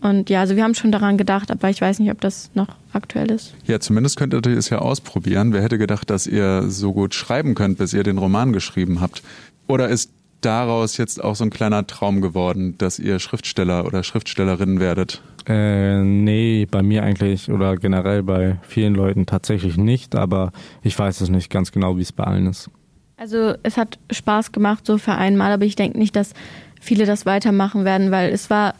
Und 0.00 0.30
ja, 0.30 0.40
also 0.40 0.54
wir 0.54 0.62
haben 0.62 0.74
schon 0.74 0.92
daran 0.92 1.16
gedacht, 1.16 1.50
aber 1.50 1.70
ich 1.70 1.80
weiß 1.80 1.98
nicht, 1.98 2.10
ob 2.10 2.20
das 2.20 2.50
noch 2.54 2.68
aktuell 2.92 3.30
ist. 3.30 3.54
Ja, 3.64 3.80
zumindest 3.80 4.16
könntet 4.16 4.46
ihr 4.46 4.56
es 4.56 4.68
ja 4.68 4.78
ausprobieren. 4.78 5.52
Wer 5.52 5.62
hätte 5.62 5.78
gedacht, 5.78 6.10
dass 6.10 6.26
ihr 6.26 6.64
so 6.68 6.92
gut 6.92 7.14
schreiben 7.14 7.54
könnt, 7.54 7.78
bis 7.78 7.94
ihr 7.94 8.02
den 8.02 8.18
Roman 8.18 8.52
geschrieben 8.52 9.00
habt? 9.00 9.22
Oder 9.66 9.88
ist 9.88 10.10
daraus 10.44 10.96
jetzt 10.96 11.22
auch 11.22 11.34
so 11.34 11.44
ein 11.44 11.50
kleiner 11.50 11.86
Traum 11.86 12.20
geworden, 12.20 12.76
dass 12.78 12.98
ihr 12.98 13.18
Schriftsteller 13.18 13.86
oder 13.86 14.02
Schriftstellerinnen 14.02 14.80
werdet? 14.80 15.22
Äh, 15.46 16.02
nee, 16.02 16.66
bei 16.70 16.82
mir 16.82 17.02
eigentlich 17.02 17.50
oder 17.50 17.76
generell 17.76 18.22
bei 18.22 18.58
vielen 18.62 18.94
Leuten 18.94 19.26
tatsächlich 19.26 19.76
nicht, 19.76 20.14
aber 20.14 20.52
ich 20.82 20.98
weiß 20.98 21.20
es 21.20 21.28
nicht 21.28 21.50
ganz 21.50 21.72
genau, 21.72 21.96
wie 21.98 22.02
es 22.02 22.12
bei 22.12 22.24
allen 22.24 22.46
ist. 22.46 22.70
Also 23.16 23.54
es 23.62 23.76
hat 23.76 23.98
Spaß 24.10 24.52
gemacht, 24.52 24.86
so 24.86 24.98
für 24.98 25.12
einmal, 25.12 25.52
aber 25.52 25.64
ich 25.64 25.76
denke 25.76 25.98
nicht, 25.98 26.16
dass 26.16 26.32
viele 26.80 27.06
das 27.06 27.26
weitermachen 27.26 27.84
werden, 27.84 28.10
weil 28.10 28.32
es 28.32 28.50
war, 28.50 28.74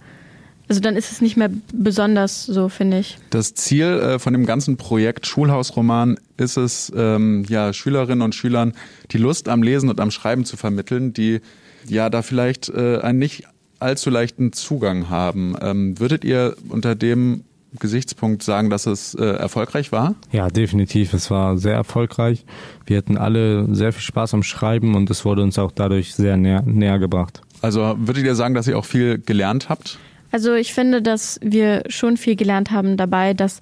also 0.68 0.80
dann 0.80 0.96
ist 0.96 1.12
es 1.12 1.20
nicht 1.20 1.36
mehr 1.36 1.50
besonders 1.72 2.46
so, 2.46 2.68
finde 2.68 2.98
ich. 2.98 3.18
Das 3.30 3.54
Ziel 3.54 3.86
äh, 3.86 4.18
von 4.18 4.32
dem 4.32 4.46
ganzen 4.46 4.76
Projekt 4.76 5.26
Schulhausroman 5.26 6.16
ist 6.36 6.56
es, 6.56 6.92
ähm, 6.96 7.44
ja, 7.48 7.72
Schülerinnen 7.72 8.22
und 8.22 8.34
Schülern 8.34 8.72
die 9.10 9.18
Lust 9.18 9.48
am 9.48 9.62
Lesen 9.62 9.90
und 9.90 10.00
am 10.00 10.10
Schreiben 10.10 10.44
zu 10.44 10.56
vermitteln, 10.56 11.12
die 11.12 11.40
ja 11.86 12.08
da 12.08 12.22
vielleicht 12.22 12.70
äh, 12.70 12.98
einen 13.00 13.18
nicht 13.18 13.44
allzu 13.78 14.08
leichten 14.08 14.52
Zugang 14.52 15.10
haben. 15.10 15.56
Ähm, 15.60 16.00
würdet 16.00 16.24
ihr 16.24 16.56
unter 16.68 16.94
dem 16.94 17.44
Gesichtspunkt 17.78 18.42
sagen, 18.42 18.70
dass 18.70 18.86
es 18.86 19.14
äh, 19.14 19.24
erfolgreich 19.24 19.92
war? 19.92 20.14
Ja, 20.30 20.48
definitiv. 20.48 21.12
Es 21.12 21.30
war 21.30 21.58
sehr 21.58 21.74
erfolgreich. 21.74 22.44
Wir 22.86 22.96
hatten 22.96 23.18
alle 23.18 23.74
sehr 23.74 23.92
viel 23.92 24.02
Spaß 24.02 24.34
am 24.34 24.42
Schreiben 24.42 24.94
und 24.94 25.10
es 25.10 25.24
wurde 25.24 25.42
uns 25.42 25.58
auch 25.58 25.72
dadurch 25.72 26.14
sehr 26.14 26.36
näher, 26.36 26.62
näher 26.62 26.98
gebracht. 26.98 27.42
Also 27.62 27.96
würdet 27.98 28.24
ihr 28.24 28.34
sagen, 28.34 28.54
dass 28.54 28.68
ihr 28.68 28.78
auch 28.78 28.84
viel 28.84 29.18
gelernt 29.18 29.68
habt? 29.68 29.98
Also 30.34 30.54
ich 30.54 30.74
finde, 30.74 31.00
dass 31.00 31.38
wir 31.42 31.84
schon 31.86 32.16
viel 32.16 32.34
gelernt 32.34 32.72
haben 32.72 32.96
dabei, 32.96 33.34
dass 33.34 33.60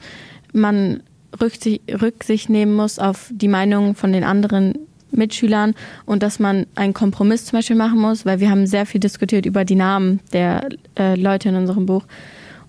man 0.54 1.02
Rücksicht, 1.38 2.48
nehmen 2.48 2.74
muss 2.74 2.98
auf 2.98 3.28
die 3.30 3.48
Meinung 3.48 3.94
von 3.94 4.11
den 4.11 4.24
anderen 4.24 4.78
Mitschülern 5.11 5.74
und 6.06 6.22
dass 6.22 6.38
man 6.38 6.64
einen 6.74 6.94
Kompromiss 6.94 7.44
zum 7.44 7.58
Beispiel 7.58 7.76
machen 7.76 7.98
muss, 7.98 8.24
weil 8.24 8.40
wir 8.40 8.48
haben 8.48 8.66
sehr 8.66 8.87
viel 8.87 9.00
diskutiert 9.00 9.44
über 9.44 9.66
die 9.66 9.74
Namen 9.74 10.20
der 10.32 10.70
äh, 10.98 11.14
Leute 11.14 11.50
in 11.50 11.56
unserem 11.56 11.85
Buch. 11.85 12.04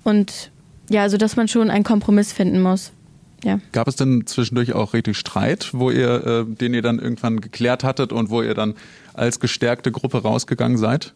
Und 0.03 0.51
ja, 0.89 1.03
also 1.03 1.15
dass 1.15 1.37
man 1.37 1.47
schon 1.47 1.69
einen 1.69 1.85
Kompromiss 1.85 2.33
finden 2.33 2.61
muss. 2.61 2.91
Ja. 3.45 3.61
Gab 3.71 3.87
es 3.87 3.95
denn 3.95 4.27
zwischendurch 4.27 4.73
auch 4.73 4.93
richtig 4.93 5.17
Streit, 5.17 5.69
wo 5.71 5.91
ihr, 5.91 6.27
äh, 6.27 6.43
den 6.45 6.73
ihr 6.73 6.81
dann 6.81 6.99
irgendwann 6.99 7.39
geklärt 7.39 7.85
hattet 7.85 8.11
und 8.11 8.29
wo 8.29 8.41
ihr 8.41 8.53
dann 8.53 8.73
als 9.13 9.39
gestärkte 9.39 9.93
Gruppe 9.93 10.23
rausgegangen 10.23 10.77
seid? 10.77 11.13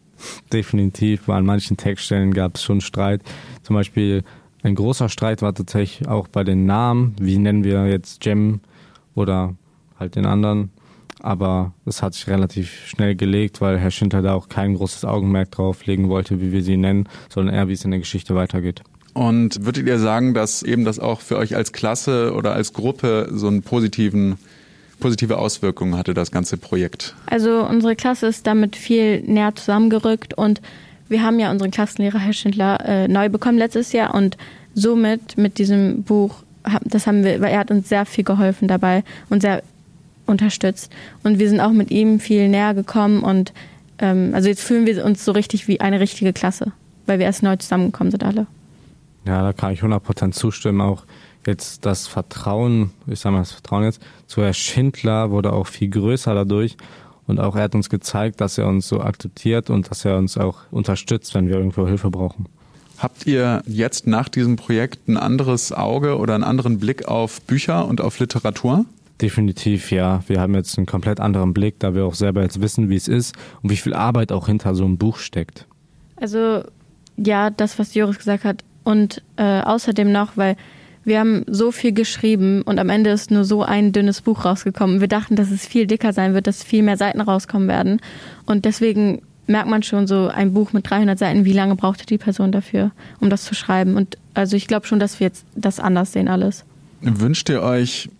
Definitiv, 0.52 1.28
an 1.28 1.46
manchen 1.46 1.76
Textstellen 1.76 2.32
gab 2.32 2.56
es 2.56 2.62
schon 2.62 2.80
Streit. 2.80 3.22
Zum 3.62 3.74
Beispiel 3.74 4.24
ein 4.62 4.74
großer 4.74 5.08
Streit 5.08 5.42
war 5.42 5.54
tatsächlich 5.54 6.08
auch 6.08 6.28
bei 6.28 6.44
den 6.44 6.66
Namen. 6.66 7.14
Wie 7.20 7.38
nennen 7.38 7.64
wir 7.64 7.86
jetzt 7.86 8.24
Jem 8.24 8.60
oder 9.14 9.54
halt 9.98 10.16
den 10.16 10.26
anderen? 10.26 10.70
aber 11.20 11.72
es 11.84 12.02
hat 12.02 12.14
sich 12.14 12.26
relativ 12.28 12.86
schnell 12.86 13.14
gelegt, 13.14 13.60
weil 13.60 13.78
Herr 13.78 13.90
Schindler 13.90 14.22
da 14.22 14.34
auch 14.34 14.48
kein 14.48 14.74
großes 14.74 15.04
Augenmerk 15.04 15.50
drauf 15.50 15.86
legen 15.86 16.08
wollte, 16.08 16.40
wie 16.40 16.52
wir 16.52 16.62
sie 16.62 16.76
nennen, 16.76 17.08
sondern 17.28 17.54
eher, 17.54 17.68
wie 17.68 17.72
es 17.72 17.84
in 17.84 17.90
der 17.90 18.00
Geschichte 18.00 18.34
weitergeht. 18.34 18.82
Und 19.14 19.64
würdet 19.64 19.86
ihr 19.86 19.98
sagen, 19.98 20.34
dass 20.34 20.62
eben 20.62 20.84
das 20.84 20.98
auch 20.98 21.20
für 21.20 21.38
euch 21.38 21.56
als 21.56 21.72
Klasse 21.72 22.34
oder 22.34 22.52
als 22.52 22.72
Gruppe 22.72 23.28
so 23.32 23.48
einen 23.48 23.62
positiven 23.62 24.36
positive 24.98 25.38
Auswirkungen 25.38 25.96
hatte 25.96 26.14
das 26.14 26.30
ganze 26.30 26.56
Projekt? 26.56 27.14
Also 27.26 27.64
unsere 27.64 27.96
Klasse 27.96 28.26
ist 28.26 28.46
damit 28.46 28.76
viel 28.76 29.20
näher 29.22 29.54
zusammengerückt 29.54 30.34
und 30.34 30.60
wir 31.08 31.22
haben 31.22 31.38
ja 31.38 31.50
unseren 31.50 31.70
Klassenlehrer 31.70 32.18
Herr 32.18 32.32
Schindler 32.32 32.84
äh, 32.84 33.08
neu 33.08 33.28
bekommen 33.28 33.58
letztes 33.58 33.92
Jahr 33.92 34.14
und 34.14 34.36
somit 34.74 35.38
mit 35.38 35.58
diesem 35.58 36.02
Buch, 36.02 36.42
das 36.84 37.06
haben 37.06 37.24
wir, 37.24 37.40
weil 37.40 37.52
er 37.52 37.60
hat 37.60 37.70
uns 37.70 37.88
sehr 37.88 38.04
viel 38.04 38.24
geholfen 38.24 38.68
dabei 38.68 39.04
und 39.30 39.42
sehr 39.42 39.62
unterstützt. 40.26 40.92
Und 41.22 41.38
wir 41.38 41.48
sind 41.48 41.60
auch 41.60 41.72
mit 41.72 41.90
ihm 41.90 42.20
viel 42.20 42.48
näher 42.48 42.74
gekommen 42.74 43.22
und 43.22 43.52
ähm, 43.98 44.32
also 44.34 44.48
jetzt 44.48 44.62
fühlen 44.62 44.86
wir 44.86 45.04
uns 45.04 45.24
so 45.24 45.32
richtig 45.32 45.68
wie 45.68 45.80
eine 45.80 46.00
richtige 46.00 46.32
Klasse, 46.32 46.72
weil 47.06 47.18
wir 47.18 47.26
erst 47.26 47.42
neu 47.42 47.56
zusammengekommen 47.56 48.10
sind 48.10 48.24
alle. 48.24 48.46
Ja, 49.26 49.42
da 49.42 49.52
kann 49.52 49.72
ich 49.72 49.80
100% 49.80 50.32
zustimmen. 50.32 50.80
Auch 50.80 51.04
jetzt 51.48 51.84
das 51.84 52.06
Vertrauen, 52.06 52.90
ich 53.06 53.18
sag 53.18 53.32
mal 53.32 53.40
das 53.40 53.52
Vertrauen 53.52 53.84
jetzt, 53.84 54.00
zu 54.26 54.42
Herr 54.42 54.52
Schindler 54.52 55.30
wurde 55.30 55.52
auch 55.52 55.66
viel 55.66 55.88
größer 55.88 56.34
dadurch. 56.34 56.76
Und 57.26 57.40
auch 57.40 57.56
er 57.56 57.64
hat 57.64 57.74
uns 57.74 57.90
gezeigt, 57.90 58.40
dass 58.40 58.56
er 58.56 58.68
uns 58.68 58.88
so 58.88 59.00
akzeptiert 59.00 59.68
und 59.68 59.90
dass 59.90 60.04
er 60.04 60.16
uns 60.16 60.38
auch 60.38 60.60
unterstützt, 60.70 61.34
wenn 61.34 61.48
wir 61.48 61.56
irgendwo 61.56 61.86
Hilfe 61.86 62.10
brauchen. 62.10 62.46
Habt 62.98 63.26
ihr 63.26 63.62
jetzt 63.66 64.06
nach 64.06 64.28
diesem 64.28 64.56
Projekt 64.56 65.08
ein 65.08 65.16
anderes 65.16 65.72
Auge 65.72 66.18
oder 66.18 66.34
einen 66.34 66.44
anderen 66.44 66.78
Blick 66.78 67.06
auf 67.06 67.40
Bücher 67.42 67.86
und 67.86 68.00
auf 68.00 68.18
Literatur? 68.18 68.86
Definitiv, 69.20 69.92
ja. 69.92 70.22
Wir 70.26 70.40
haben 70.40 70.54
jetzt 70.54 70.78
einen 70.78 70.86
komplett 70.86 71.20
anderen 71.20 71.52
Blick, 71.52 71.78
da 71.80 71.94
wir 71.94 72.06
auch 72.06 72.14
selber 72.14 72.42
jetzt 72.42 72.60
wissen, 72.60 72.88
wie 72.88 72.96
es 72.96 73.08
ist 73.08 73.34
und 73.62 73.70
wie 73.70 73.76
viel 73.76 73.94
Arbeit 73.94 74.32
auch 74.32 74.46
hinter 74.46 74.74
so 74.74 74.84
einem 74.84 74.96
Buch 74.96 75.18
steckt. 75.18 75.66
Also 76.16 76.62
ja, 77.16 77.50
das, 77.50 77.78
was 77.78 77.94
Joris 77.94 78.18
gesagt 78.18 78.44
hat. 78.44 78.64
Und 78.84 79.22
äh, 79.36 79.60
außerdem 79.60 80.10
noch, 80.10 80.36
weil 80.36 80.56
wir 81.08 81.18
haben 81.18 81.44
so 81.48 81.72
viel 81.72 81.92
geschrieben 81.92 82.62
und 82.62 82.78
am 82.78 82.88
Ende 82.88 83.10
ist 83.10 83.30
nur 83.30 83.44
so 83.44 83.62
ein 83.62 83.92
dünnes 83.92 84.20
Buch 84.20 84.44
rausgekommen. 84.44 85.00
Wir 85.00 85.08
dachten, 85.08 85.36
dass 85.36 85.50
es 85.50 85.66
viel 85.66 85.86
dicker 85.86 86.12
sein 86.12 86.34
wird, 86.34 86.46
dass 86.46 86.62
viel 86.62 86.82
mehr 86.82 86.96
Seiten 86.96 87.20
rauskommen 87.20 87.66
werden. 87.66 88.00
Und 88.46 88.64
deswegen 88.64 89.22
merkt 89.46 89.68
man 89.68 89.82
schon 89.82 90.06
so 90.06 90.28
ein 90.28 90.52
Buch 90.52 90.72
mit 90.72 90.88
300 90.88 91.18
Seiten, 91.18 91.44
wie 91.44 91.52
lange 91.52 91.74
brauchte 91.74 92.06
die 92.06 92.18
Person 92.18 92.52
dafür, 92.52 92.92
um 93.20 93.30
das 93.30 93.44
zu 93.44 93.54
schreiben. 93.54 93.96
Und 93.96 94.18
also 94.34 94.56
ich 94.56 94.66
glaube 94.68 94.86
schon, 94.86 95.00
dass 95.00 95.18
wir 95.18 95.26
jetzt 95.26 95.44
das 95.56 95.80
anders 95.80 96.12
sehen 96.12 96.28
alles. 96.28 96.64
Wünscht 97.00 97.48
ihr 97.48 97.62
euch 97.62 98.10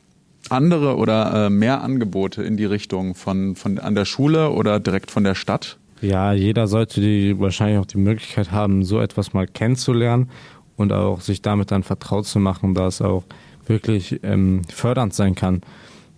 andere 0.48 0.96
oder 0.96 1.46
äh, 1.46 1.50
mehr 1.50 1.82
Angebote 1.82 2.42
in 2.42 2.56
die 2.56 2.64
Richtung 2.64 3.14
von, 3.14 3.54
von 3.54 3.78
an 3.78 3.94
der 3.94 4.06
Schule 4.06 4.50
oder 4.50 4.80
direkt 4.80 5.10
von 5.10 5.24
der 5.24 5.34
Stadt? 5.34 5.76
Ja, 6.00 6.32
jeder 6.32 6.68
sollte 6.68 7.00
die 7.00 7.38
wahrscheinlich 7.38 7.78
auch 7.78 7.86
die 7.86 7.98
Möglichkeit 7.98 8.52
haben, 8.52 8.84
so 8.84 9.00
etwas 9.00 9.32
mal 9.32 9.46
kennenzulernen 9.46 10.30
und 10.78 10.92
auch 10.92 11.20
sich 11.20 11.42
damit 11.42 11.70
dann 11.70 11.82
vertraut 11.82 12.26
zu 12.26 12.38
machen, 12.38 12.72
da 12.72 12.86
es 12.86 13.02
auch 13.02 13.24
wirklich 13.66 14.20
ähm, 14.22 14.62
fördernd 14.72 15.12
sein 15.12 15.34
kann. 15.34 15.60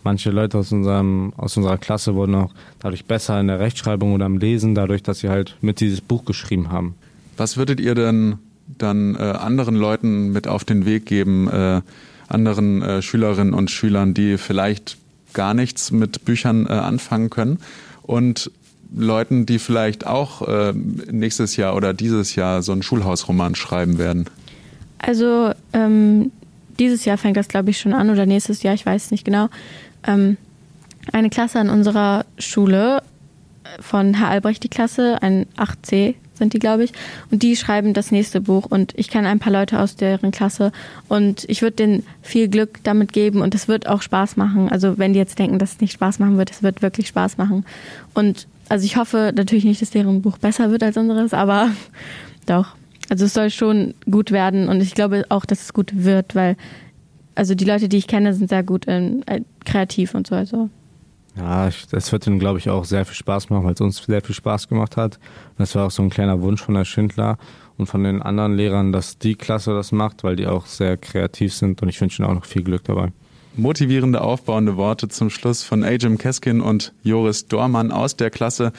Manche 0.04 0.30
Leute 0.30 0.58
aus, 0.58 0.70
unserem, 0.70 1.32
aus 1.36 1.56
unserer 1.56 1.76
Klasse 1.76 2.14
wurden 2.14 2.34
auch 2.36 2.52
dadurch 2.78 3.04
besser 3.06 3.40
in 3.40 3.48
der 3.48 3.58
Rechtschreibung 3.58 4.14
oder 4.14 4.26
im 4.26 4.38
Lesen, 4.38 4.74
dadurch, 4.74 5.02
dass 5.02 5.18
sie 5.18 5.28
halt 5.28 5.56
mit 5.60 5.80
dieses 5.80 6.00
Buch 6.00 6.24
geschrieben 6.24 6.70
haben. 6.70 6.94
Was 7.36 7.56
würdet 7.56 7.80
ihr 7.80 7.94
denn 7.94 8.38
dann 8.78 9.16
äh, 9.16 9.18
anderen 9.18 9.74
Leuten 9.74 10.32
mit 10.32 10.46
auf 10.46 10.64
den 10.64 10.86
Weg 10.86 11.06
geben, 11.06 11.48
äh, 11.48 11.80
anderen 12.28 12.82
äh, 12.82 13.02
Schülerinnen 13.02 13.52
und 13.52 13.70
Schülern, 13.70 14.14
die 14.14 14.38
vielleicht 14.38 14.96
gar 15.32 15.54
nichts 15.54 15.90
mit 15.90 16.24
Büchern 16.24 16.66
äh, 16.66 16.70
anfangen 16.70 17.30
können 17.30 17.58
und 18.02 18.50
Leuten, 18.94 19.46
die 19.46 19.58
vielleicht 19.58 20.06
auch 20.06 20.46
äh, 20.46 20.72
nächstes 20.72 21.56
Jahr 21.56 21.76
oder 21.76 21.94
dieses 21.94 22.34
Jahr 22.34 22.62
so 22.62 22.72
einen 22.72 22.82
Schulhausroman 22.82 23.54
schreiben 23.54 23.98
werden? 23.98 24.26
Also 25.00 25.52
ähm, 25.72 26.30
dieses 26.78 27.04
Jahr 27.04 27.18
fängt 27.18 27.36
das, 27.36 27.48
glaube 27.48 27.70
ich, 27.70 27.78
schon 27.78 27.92
an 27.92 28.10
oder 28.10 28.26
nächstes 28.26 28.62
Jahr, 28.62 28.74
ich 28.74 28.86
weiß 28.86 29.10
nicht 29.10 29.24
genau. 29.24 29.48
Ähm, 30.06 30.36
eine 31.12 31.30
Klasse 31.30 31.58
an 31.58 31.70
unserer 31.70 32.24
Schule 32.38 33.02
von 33.80 34.14
Herr 34.14 34.28
Albrecht, 34.28 34.64
die 34.64 34.68
Klasse, 34.68 35.22
ein 35.22 35.46
8c 35.56 36.14
sind 36.34 36.54
die, 36.54 36.58
glaube 36.58 36.84
ich, 36.84 36.92
und 37.30 37.42
die 37.42 37.54
schreiben 37.54 37.92
das 37.92 38.10
nächste 38.10 38.40
Buch 38.40 38.66
und 38.68 38.94
ich 38.96 39.10
kenne 39.10 39.28
ein 39.28 39.38
paar 39.38 39.52
Leute 39.52 39.78
aus 39.78 39.96
deren 39.96 40.30
Klasse 40.30 40.72
und 41.08 41.44
ich 41.48 41.60
würde 41.60 41.76
denen 41.76 42.06
viel 42.22 42.48
Glück 42.48 42.78
damit 42.82 43.12
geben 43.12 43.42
und 43.42 43.54
es 43.54 43.68
wird 43.68 43.86
auch 43.86 44.00
Spaß 44.00 44.36
machen. 44.36 44.70
Also 44.70 44.98
wenn 44.98 45.12
die 45.12 45.18
jetzt 45.18 45.38
denken, 45.38 45.58
dass 45.58 45.72
es 45.72 45.80
nicht 45.80 45.92
Spaß 45.92 46.18
machen 46.18 46.38
wird, 46.38 46.50
es 46.50 46.62
wird 46.62 46.80
wirklich 46.80 47.08
Spaß 47.08 47.36
machen. 47.36 47.66
Und 48.14 48.48
also 48.70 48.86
ich 48.86 48.96
hoffe 48.96 49.32
natürlich 49.36 49.64
nicht, 49.64 49.82
dass 49.82 49.90
deren 49.90 50.22
Buch 50.22 50.38
besser 50.38 50.70
wird 50.70 50.82
als 50.82 50.96
unseres, 50.96 51.34
aber 51.34 51.70
doch. 52.46 52.74
Also 53.10 53.24
es 53.26 53.34
soll 53.34 53.50
schon 53.50 53.94
gut 54.08 54.30
werden 54.30 54.68
und 54.68 54.80
ich 54.80 54.94
glaube 54.94 55.24
auch, 55.28 55.44
dass 55.44 55.62
es 55.62 55.72
gut 55.74 55.90
wird, 55.92 56.34
weil 56.34 56.56
also 57.34 57.54
die 57.54 57.64
Leute, 57.64 57.88
die 57.88 57.96
ich 57.96 58.06
kenne, 58.06 58.32
sind 58.34 58.48
sehr 58.48 58.62
gut 58.62 58.84
in, 58.86 59.26
äh, 59.26 59.40
kreativ 59.64 60.14
und 60.14 60.26
so. 60.26 60.34
Also. 60.36 60.70
Ja, 61.36 61.70
das 61.90 62.12
wird 62.12 62.26
ihnen, 62.26 62.38
glaube 62.38 62.58
ich, 62.58 62.70
auch 62.70 62.84
sehr 62.84 63.04
viel 63.04 63.14
Spaß 63.14 63.50
machen, 63.50 63.64
weil 63.64 63.74
es 63.74 63.80
uns 63.80 64.04
sehr 64.04 64.22
viel 64.22 64.34
Spaß 64.34 64.68
gemacht 64.68 64.96
hat. 64.96 65.18
Das 65.58 65.74
war 65.74 65.86
auch 65.86 65.90
so 65.90 66.02
ein 66.02 66.10
kleiner 66.10 66.40
Wunsch 66.40 66.62
von 66.62 66.74
der 66.74 66.84
Schindler 66.84 67.38
und 67.78 67.86
von 67.86 68.04
den 68.04 68.22
anderen 68.22 68.56
Lehrern, 68.56 68.92
dass 68.92 69.18
die 69.18 69.34
Klasse 69.34 69.74
das 69.74 69.90
macht, 69.90 70.22
weil 70.22 70.36
die 70.36 70.46
auch 70.46 70.66
sehr 70.66 70.96
kreativ 70.96 71.54
sind 71.54 71.82
und 71.82 71.88
ich 71.88 72.00
wünsche 72.00 72.22
ihnen 72.22 72.30
auch 72.30 72.34
noch 72.34 72.44
viel 72.44 72.62
Glück 72.62 72.84
dabei. 72.84 73.10
Motivierende, 73.56 74.20
aufbauende 74.20 74.76
Worte 74.76 75.08
zum 75.08 75.30
Schluss 75.30 75.64
von 75.64 75.82
Ajim 75.82 76.18
Keskin 76.18 76.60
und 76.60 76.92
Joris 77.02 77.48
Dormann 77.48 77.90
aus 77.90 78.16
der 78.16 78.30
Klasse 78.30 78.72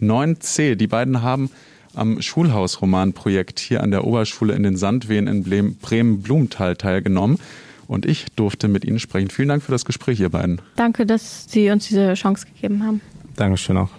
9c. 0.00 0.76
Die 0.76 0.86
beiden 0.86 1.22
haben 1.22 1.50
am 1.96 2.20
Schulhausromanprojekt 2.20 3.58
hier 3.58 3.82
an 3.82 3.90
der 3.90 4.04
Oberschule 4.04 4.54
in 4.54 4.62
den 4.62 4.76
Sandwehen 4.76 5.26
in 5.26 5.76
Bremen-Blumenthal 5.76 6.76
teilgenommen. 6.76 7.38
Und 7.86 8.06
ich 8.06 8.26
durfte 8.36 8.68
mit 8.68 8.84
Ihnen 8.84 8.98
sprechen. 8.98 9.30
Vielen 9.30 9.48
Dank 9.48 9.62
für 9.62 9.72
das 9.72 9.84
Gespräch, 9.84 10.20
ihr 10.20 10.30
beiden. 10.30 10.60
Danke, 10.76 11.06
dass 11.06 11.50
Sie 11.50 11.70
uns 11.70 11.88
diese 11.88 12.14
Chance 12.14 12.46
gegeben 12.46 12.82
haben. 12.82 13.00
Dankeschön 13.36 13.76
auch. 13.76 13.90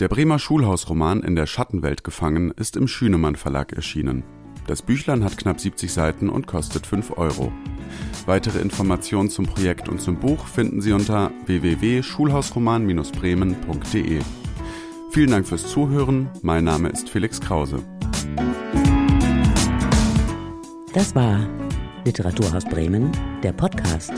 Der 0.00 0.08
Bremer 0.08 0.40
Schulhausroman 0.40 1.22
In 1.22 1.36
der 1.36 1.46
Schattenwelt 1.46 2.02
gefangen 2.02 2.50
ist 2.50 2.76
im 2.76 2.88
Schünemann 2.88 3.36
Verlag 3.36 3.72
erschienen. 3.72 4.24
Das 4.66 4.82
Büchlein 4.82 5.22
hat 5.22 5.38
knapp 5.38 5.60
70 5.60 5.92
Seiten 5.92 6.28
und 6.30 6.48
kostet 6.48 6.84
5 6.86 7.16
Euro. 7.16 7.52
Weitere 8.26 8.58
Informationen 8.60 9.30
zum 9.30 9.46
Projekt 9.46 9.88
und 9.88 10.00
zum 10.00 10.16
Buch 10.16 10.46
finden 10.46 10.80
Sie 10.80 10.90
unter 10.92 11.30
www.schulhausroman-bremen.de. 11.46 14.20
Vielen 15.14 15.30
Dank 15.30 15.46
fürs 15.46 15.68
Zuhören. 15.68 16.28
Mein 16.42 16.64
Name 16.64 16.88
ist 16.88 17.08
Felix 17.08 17.40
Krause. 17.40 17.84
Das 20.92 21.14
war 21.14 21.48
Literaturhaus 22.04 22.64
Bremen, 22.64 23.12
der 23.44 23.52
Podcast. 23.52 24.12